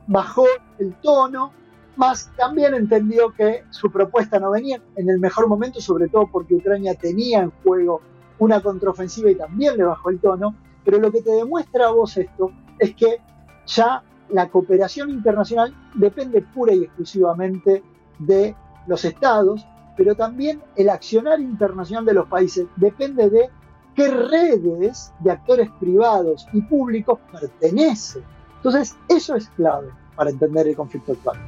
bajó 0.06 0.44
el 0.78 0.94
tono, 1.02 1.52
más 1.96 2.30
también 2.36 2.74
entendió 2.74 3.32
que 3.32 3.64
su 3.70 3.90
propuesta 3.90 4.38
no 4.38 4.52
venía 4.52 4.80
en 4.96 5.10
el 5.10 5.18
mejor 5.18 5.48
momento, 5.48 5.80
sobre 5.80 6.08
todo 6.08 6.28
porque 6.30 6.54
Ucrania 6.54 6.94
tenía 6.94 7.40
en 7.40 7.50
juego 7.62 8.00
una 8.38 8.60
contraofensiva 8.60 9.30
y 9.30 9.34
también 9.34 9.76
le 9.76 9.84
bajó 9.84 10.10
el 10.10 10.20
tono. 10.20 10.54
Pero 10.84 10.98
lo 10.98 11.10
que 11.10 11.22
te 11.22 11.32
demuestra 11.32 11.88
a 11.88 11.90
vos 11.90 12.16
esto 12.16 12.52
es 12.78 12.94
que 12.94 13.20
ya 13.66 14.02
la 14.30 14.48
cooperación 14.48 15.10
internacional 15.10 15.74
depende 15.94 16.40
pura 16.40 16.72
y 16.72 16.84
exclusivamente 16.84 17.82
de 18.18 18.54
los 18.86 19.04
estados, 19.04 19.66
pero 19.96 20.14
también 20.14 20.62
el 20.76 20.88
accionar 20.88 21.40
internacional 21.40 22.04
de 22.04 22.14
los 22.14 22.28
países 22.28 22.66
depende 22.76 23.28
de 23.30 23.48
qué 23.94 24.08
redes 24.08 25.12
de 25.20 25.30
actores 25.30 25.68
privados 25.80 26.46
y 26.52 26.62
públicos 26.62 27.18
pertenece. 27.32 28.20
Entonces, 28.56 28.96
eso 29.08 29.34
es 29.34 29.48
clave 29.50 29.88
para 30.16 30.30
entender 30.30 30.68
el 30.68 30.76
conflicto 30.76 31.12
actual. 31.12 31.38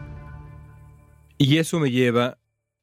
Y 1.38 1.59
eso 1.59 1.78
me 1.78 1.90
lleva, 1.90 2.38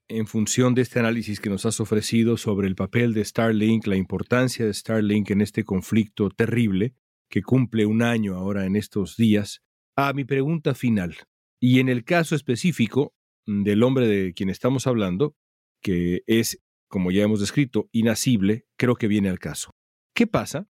en 0.07 0.25
función 0.25 0.73
de 0.73 0.81
este 0.81 0.99
análisis 0.99 1.39
que 1.39 1.49
nos 1.49 1.65
has 1.65 1.79
ofrecido 1.79 2.37
sobre 2.37 2.67
el 2.67 2.75
papel 2.75 3.13
de 3.13 3.23
Starlink, 3.23 3.87
la 3.87 3.97
importancia 3.97 4.65
de 4.65 4.73
Starlink 4.73 5.31
en 5.31 5.41
este 5.41 5.63
conflicto 5.65 6.29
terrible, 6.29 6.95
que 7.29 7.43
cumple 7.43 7.85
un 7.85 8.01
año 8.01 8.35
ahora 8.35 8.65
en 8.65 8.77
estos 8.77 9.17
días, 9.17 9.61
a 9.97 10.13
mi 10.13 10.23
pregunta 10.23 10.75
final. 10.75 11.17
Y 11.59 11.79
en 11.79 11.89
el 11.89 12.05
caso 12.05 12.35
específico 12.35 13.13
del 13.47 13.81
hombre 13.81 14.05
de 14.07 14.33
quien 14.33 14.49
estamos 14.49 14.85
hablando, 14.85 15.35
que 15.81 16.21
es, 16.27 16.61
como 16.87 17.11
ya 17.11 17.23
hemos 17.23 17.39
descrito, 17.39 17.89
inasible, 17.91 18.67
creo 18.77 18.95
que 18.95 19.07
viene 19.07 19.29
al 19.29 19.39
caso. 19.39 19.71
¿Qué 20.13 20.27
pasa 20.27 20.69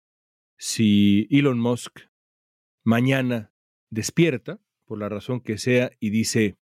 si 0.58 1.26
Elon 1.30 1.58
Musk 1.58 2.00
mañana 2.84 3.52
despierta, 3.90 4.60
por 4.84 4.98
la 4.98 5.08
razón 5.08 5.40
que 5.40 5.56
sea, 5.56 5.92
y 6.00 6.10
dice, 6.10 6.58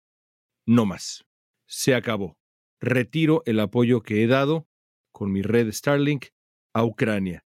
no 0.66 0.86
más, 0.86 1.26
se 1.68 1.94
acabó, 1.94 2.38
retiro 2.82 3.44
el 3.46 3.60
apoyo 3.60 4.02
que 4.02 4.24
he 4.24 4.28
dado 4.28 4.68
con 5.12 5.32
mi 5.32 5.42
red 5.42 5.72
Starlink 5.72 6.28
a 6.74 6.84
Ucrania? 6.84 7.46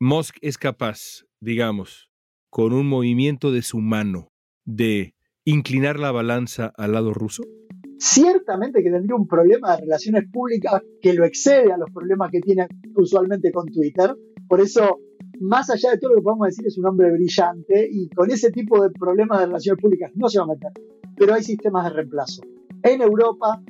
Musk 0.00 0.36
es 0.40 0.56
capaz, 0.56 1.24
digamos, 1.40 2.10
con 2.50 2.72
un 2.72 2.88
movimiento 2.88 3.52
de 3.52 3.62
su 3.62 3.78
mano, 3.78 4.32
de 4.64 5.14
inclinar 5.44 5.98
la 5.98 6.10
balanza 6.10 6.72
al 6.76 6.92
lado 6.92 7.12
ruso? 7.12 7.42
Ciertamente 7.98 8.82
que 8.82 8.90
tendría 8.90 9.16
un 9.16 9.26
problema 9.26 9.72
de 9.72 9.82
relaciones 9.82 10.30
públicas 10.30 10.80
que 11.00 11.14
lo 11.14 11.24
excede 11.24 11.72
a 11.72 11.76
los 11.76 11.90
problemas 11.90 12.30
que 12.30 12.40
tiene 12.40 12.68
usualmente 12.94 13.50
con 13.50 13.66
Twitter. 13.66 14.14
Por 14.48 14.60
eso, 14.60 15.00
más 15.40 15.68
allá 15.68 15.90
de 15.90 15.98
todo 15.98 16.12
lo 16.12 16.16
que 16.18 16.22
podemos 16.22 16.46
decir, 16.46 16.66
es 16.66 16.78
un 16.78 16.86
hombre 16.86 17.10
brillante 17.10 17.88
y 17.90 18.08
con 18.10 18.30
ese 18.30 18.52
tipo 18.52 18.80
de 18.82 18.90
problemas 18.90 19.40
de 19.40 19.46
relaciones 19.46 19.82
públicas 19.82 20.12
no 20.14 20.28
se 20.28 20.38
va 20.38 20.44
a 20.44 20.48
meter. 20.48 20.70
Pero 21.16 21.34
hay 21.34 21.42
sistemas 21.42 21.84
de 21.84 21.90
reemplazo. 21.90 22.42
En 22.84 23.02
Europa, 23.02 23.60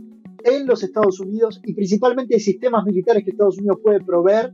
en 0.44 0.66
los 0.66 0.82
Estados 0.82 1.20
Unidos 1.20 1.60
y 1.64 1.74
principalmente 1.74 2.34
hay 2.34 2.40
sistemas 2.40 2.84
militares 2.84 3.24
que 3.24 3.30
Estados 3.30 3.58
Unidos 3.58 3.78
puede 3.82 4.00
proveer 4.00 4.52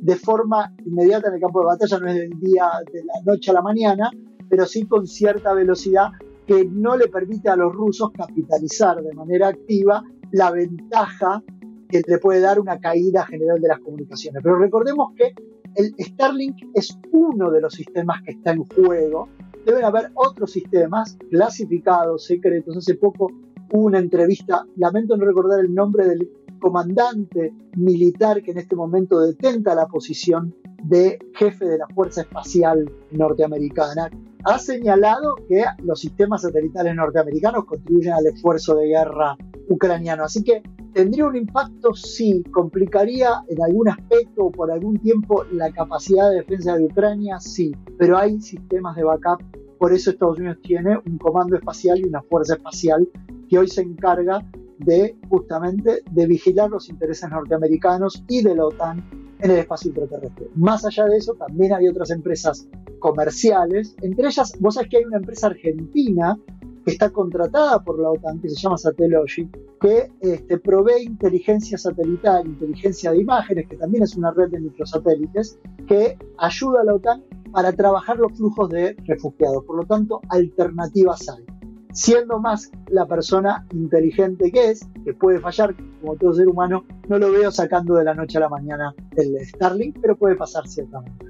de 0.00 0.14
forma 0.14 0.72
inmediata 0.84 1.28
en 1.28 1.34
el 1.34 1.40
campo 1.40 1.60
de 1.60 1.66
batalla, 1.66 1.98
no 1.98 2.08
es 2.08 2.14
del 2.14 2.38
día 2.38 2.70
de 2.92 3.04
la 3.04 3.14
noche 3.24 3.50
a 3.50 3.54
la 3.54 3.62
mañana, 3.62 4.10
pero 4.48 4.66
sí 4.66 4.86
con 4.86 5.06
cierta 5.06 5.52
velocidad 5.52 6.10
que 6.46 6.64
no 6.64 6.96
le 6.96 7.08
permite 7.08 7.48
a 7.48 7.56
los 7.56 7.72
rusos 7.72 8.10
capitalizar 8.12 9.02
de 9.02 9.12
manera 9.14 9.48
activa 9.48 10.02
la 10.32 10.50
ventaja 10.50 11.42
que 11.88 12.02
le 12.06 12.18
puede 12.18 12.40
dar 12.40 12.60
una 12.60 12.78
caída 12.78 13.24
general 13.26 13.60
de 13.60 13.68
las 13.68 13.80
comunicaciones. 13.80 14.42
Pero 14.42 14.58
recordemos 14.58 15.12
que 15.16 15.34
el 15.74 15.94
Starlink 15.98 16.56
es 16.74 16.98
uno 17.12 17.50
de 17.50 17.60
los 17.60 17.74
sistemas 17.74 18.22
que 18.22 18.32
está 18.32 18.52
en 18.52 18.64
juego. 18.64 19.28
Deben 19.64 19.84
haber 19.84 20.10
otros 20.14 20.52
sistemas 20.52 21.18
clasificados, 21.30 22.24
secretos. 22.24 22.76
Hace 22.76 22.94
poco 22.94 23.30
hubo 23.72 23.84
una 23.84 23.98
entrevista, 23.98 24.64
lamento 24.76 25.16
no 25.16 25.24
recordar 25.24 25.60
el 25.60 25.74
nombre 25.74 26.06
del 26.06 26.30
comandante 26.60 27.52
militar 27.76 28.42
que 28.42 28.52
en 28.52 28.58
este 28.58 28.76
momento 28.76 29.20
detenta 29.20 29.74
la 29.74 29.86
posición 29.86 30.54
de 30.82 31.18
jefe 31.34 31.66
de 31.66 31.78
la 31.78 31.86
Fuerza 31.88 32.22
Espacial 32.22 32.90
norteamericana, 33.10 34.10
ha 34.46 34.60
señalado 34.60 35.34
que 35.48 35.64
los 35.82 35.98
sistemas 35.98 36.42
satelitales 36.42 36.94
norteamericanos 36.94 37.64
contribuyen 37.64 38.12
al 38.12 38.26
esfuerzo 38.26 38.76
de 38.76 38.86
guerra 38.86 39.36
ucraniano. 39.68 40.22
Así 40.22 40.44
que 40.44 40.62
tendría 40.94 41.26
un 41.26 41.34
impacto, 41.34 41.92
sí, 41.94 42.44
complicaría 42.52 43.42
en 43.48 43.60
algún 43.60 43.88
aspecto 43.88 44.44
o 44.44 44.52
por 44.52 44.70
algún 44.70 44.98
tiempo 44.98 45.44
la 45.50 45.72
capacidad 45.72 46.30
de 46.30 46.36
defensa 46.36 46.76
de 46.76 46.84
Ucrania, 46.84 47.40
sí, 47.40 47.74
pero 47.98 48.16
hay 48.16 48.40
sistemas 48.40 48.94
de 48.94 49.02
backup. 49.02 49.42
Por 49.80 49.92
eso 49.92 50.10
Estados 50.10 50.38
Unidos 50.38 50.58
tiene 50.62 50.96
un 50.96 51.18
comando 51.18 51.56
espacial 51.56 51.98
y 51.98 52.04
una 52.04 52.22
fuerza 52.22 52.54
espacial 52.54 53.08
que 53.48 53.58
hoy 53.58 53.66
se 53.66 53.82
encarga 53.82 54.48
de 54.78 55.16
justamente 55.28 56.02
de 56.08 56.26
vigilar 56.26 56.70
los 56.70 56.88
intereses 56.88 57.28
norteamericanos 57.28 58.22
y 58.28 58.42
de 58.42 58.54
la 58.54 58.66
OTAN 58.66 59.25
en 59.40 59.50
el 59.50 59.58
espacio 59.58 59.88
intraterrestre. 59.90 60.48
Más 60.54 60.84
allá 60.84 61.04
de 61.06 61.16
eso, 61.16 61.34
también 61.34 61.74
hay 61.74 61.88
otras 61.88 62.10
empresas 62.10 62.68
comerciales, 62.98 63.94
entre 64.02 64.28
ellas, 64.28 64.54
vos 64.60 64.74
sabés 64.74 64.90
que 64.90 64.98
hay 64.98 65.04
una 65.04 65.18
empresa 65.18 65.48
argentina 65.48 66.38
que 66.84 66.92
está 66.92 67.10
contratada 67.10 67.82
por 67.82 67.98
la 67.98 68.10
OTAN, 68.10 68.40
que 68.40 68.48
se 68.48 68.54
llama 68.54 68.78
Satellogic, 68.78 69.48
que 69.80 70.08
este, 70.20 70.58
provee 70.58 71.02
inteligencia 71.02 71.76
satelital, 71.76 72.46
inteligencia 72.46 73.10
de 73.10 73.20
imágenes, 73.20 73.68
que 73.68 73.76
también 73.76 74.04
es 74.04 74.16
una 74.16 74.30
red 74.30 74.50
de 74.50 74.60
microsatélites, 74.60 75.58
que 75.88 76.16
ayuda 76.38 76.82
a 76.82 76.84
la 76.84 76.94
OTAN 76.94 77.24
para 77.50 77.72
trabajar 77.72 78.18
los 78.18 78.32
flujos 78.36 78.70
de 78.70 78.96
refugiados. 79.04 79.64
Por 79.64 79.78
lo 79.78 79.84
tanto, 79.84 80.20
alternativas 80.28 81.28
hay. 81.28 81.55
Siendo 81.96 82.38
más 82.38 82.70
la 82.88 83.06
persona 83.06 83.66
inteligente 83.72 84.52
que 84.52 84.70
es, 84.70 84.86
que 85.04 85.14
puede 85.14 85.40
fallar 85.40 85.74
como 86.00 86.14
todo 86.16 86.34
ser 86.34 86.46
humano, 86.46 86.84
no 87.08 87.18
lo 87.18 87.32
veo 87.32 87.50
sacando 87.50 87.94
de 87.94 88.04
la 88.04 88.14
noche 88.14 88.36
a 88.36 88.42
la 88.42 88.48
mañana 88.50 88.94
el 89.16 89.34
Starlink, 89.46 89.96
pero 90.02 90.14
puede 90.14 90.36
pasar 90.36 90.68
ciertamente. 90.68 91.26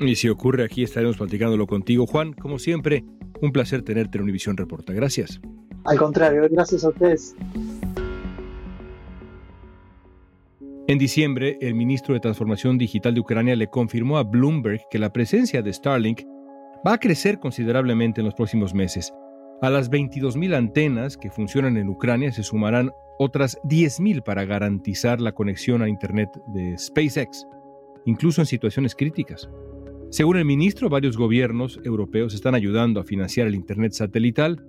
Y 0.00 0.16
si 0.16 0.28
ocurre 0.28 0.64
aquí 0.64 0.82
estaremos 0.82 1.16
platicándolo 1.16 1.68
contigo, 1.68 2.06
Juan. 2.06 2.32
Como 2.32 2.58
siempre, 2.58 3.04
un 3.40 3.52
placer 3.52 3.82
tenerte 3.82 4.18
en 4.18 4.24
Univisión 4.24 4.56
Reporta. 4.56 4.92
Gracias. 4.92 5.40
Al 5.84 5.96
contrario, 5.96 6.42
gracias 6.50 6.84
a 6.84 6.88
ustedes. 6.88 7.36
En 10.88 10.98
diciembre, 10.98 11.56
el 11.60 11.74
ministro 11.74 12.14
de 12.14 12.20
Transformación 12.20 12.78
Digital 12.78 13.14
de 13.14 13.20
Ucrania 13.20 13.54
le 13.54 13.68
confirmó 13.68 14.18
a 14.18 14.24
Bloomberg 14.24 14.80
que 14.90 14.98
la 14.98 15.12
presencia 15.12 15.62
de 15.62 15.72
Starlink 15.72 16.22
va 16.86 16.94
a 16.94 16.98
crecer 16.98 17.38
considerablemente 17.38 18.20
en 18.20 18.26
los 18.26 18.34
próximos 18.34 18.74
meses. 18.74 19.12
A 19.64 19.70
las 19.70 19.90
22.000 19.90 20.54
antenas 20.54 21.16
que 21.16 21.30
funcionan 21.30 21.78
en 21.78 21.88
Ucrania 21.88 22.30
se 22.30 22.42
sumarán 22.42 22.90
otras 23.18 23.58
10.000 23.64 24.22
para 24.22 24.44
garantizar 24.44 25.22
la 25.22 25.32
conexión 25.32 25.80
a 25.80 25.88
Internet 25.88 26.28
de 26.48 26.76
SpaceX, 26.76 27.46
incluso 28.04 28.42
en 28.42 28.46
situaciones 28.46 28.94
críticas. 28.94 29.48
Según 30.10 30.36
el 30.36 30.44
ministro, 30.44 30.90
varios 30.90 31.16
gobiernos 31.16 31.80
europeos 31.82 32.34
están 32.34 32.54
ayudando 32.54 33.00
a 33.00 33.04
financiar 33.04 33.46
el 33.46 33.54
Internet 33.54 33.94
satelital, 33.94 34.62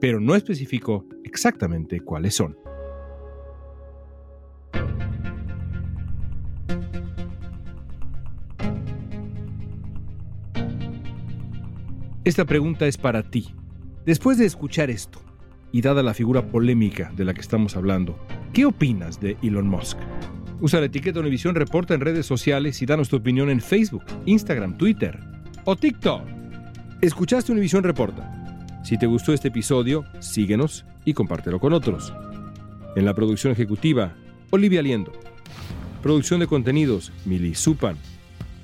pero 0.00 0.18
no 0.18 0.34
especificó 0.34 1.06
exactamente 1.22 2.00
cuáles 2.00 2.34
son. 2.34 2.58
Esta 12.24 12.44
pregunta 12.44 12.88
es 12.88 12.98
para 12.98 13.22
ti. 13.22 13.54
Después 14.06 14.38
de 14.38 14.46
escuchar 14.46 14.88
esto, 14.88 15.20
y 15.72 15.80
dada 15.80 16.00
la 16.04 16.14
figura 16.14 16.46
polémica 16.46 17.12
de 17.16 17.24
la 17.24 17.34
que 17.34 17.40
estamos 17.40 17.76
hablando, 17.76 18.16
¿qué 18.52 18.64
opinas 18.64 19.18
de 19.18 19.36
Elon 19.42 19.66
Musk? 19.66 19.98
Usa 20.60 20.78
la 20.78 20.86
etiqueta 20.86 21.18
Univisión 21.18 21.56
Reporta 21.56 21.92
en 21.92 22.00
redes 22.00 22.24
sociales 22.24 22.80
y 22.80 22.86
danos 22.86 23.08
tu 23.08 23.16
opinión 23.16 23.50
en 23.50 23.60
Facebook, 23.60 24.04
Instagram, 24.24 24.78
Twitter 24.78 25.18
o 25.64 25.74
TikTok. 25.74 26.22
Escuchaste 27.00 27.50
Univisión 27.50 27.82
Reporta. 27.82 28.56
Si 28.84 28.96
te 28.96 29.06
gustó 29.06 29.32
este 29.32 29.48
episodio, 29.48 30.04
síguenos 30.20 30.86
y 31.04 31.12
compártelo 31.12 31.58
con 31.58 31.72
otros. 31.72 32.14
En 32.94 33.06
la 33.06 33.14
producción 33.14 33.52
ejecutiva, 33.52 34.14
Olivia 34.50 34.82
Liendo. 34.82 35.10
Producción 36.00 36.38
de 36.38 36.46
contenidos, 36.46 37.10
Mili 37.24 37.56
Supan. 37.56 37.96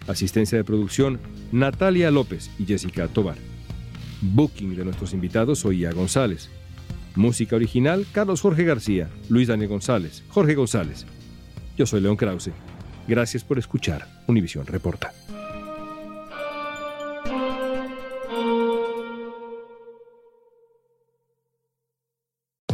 Asistencia 0.06 0.56
de 0.56 0.62
producción, 0.62 1.18
Natalia 1.50 2.12
López 2.12 2.48
y 2.60 2.64
Jessica 2.64 3.08
Tobar. 3.08 3.51
Booking 4.22 4.76
de 4.76 4.84
nuestros 4.84 5.12
invitados, 5.12 5.58
soy 5.58 5.84
González. 5.92 6.48
Música 7.16 7.56
original, 7.56 8.06
Carlos 8.12 8.40
Jorge 8.40 8.64
García, 8.64 9.10
Luis 9.28 9.48
Daniel 9.48 9.68
González, 9.68 10.22
Jorge 10.28 10.54
González. 10.54 11.04
Yo 11.76 11.84
soy 11.86 12.00
León 12.00 12.16
Krause. 12.16 12.52
Gracias 13.06 13.44
por 13.44 13.58
escuchar 13.58 14.06
Univisión 14.28 14.66
Reporta. 14.66 15.12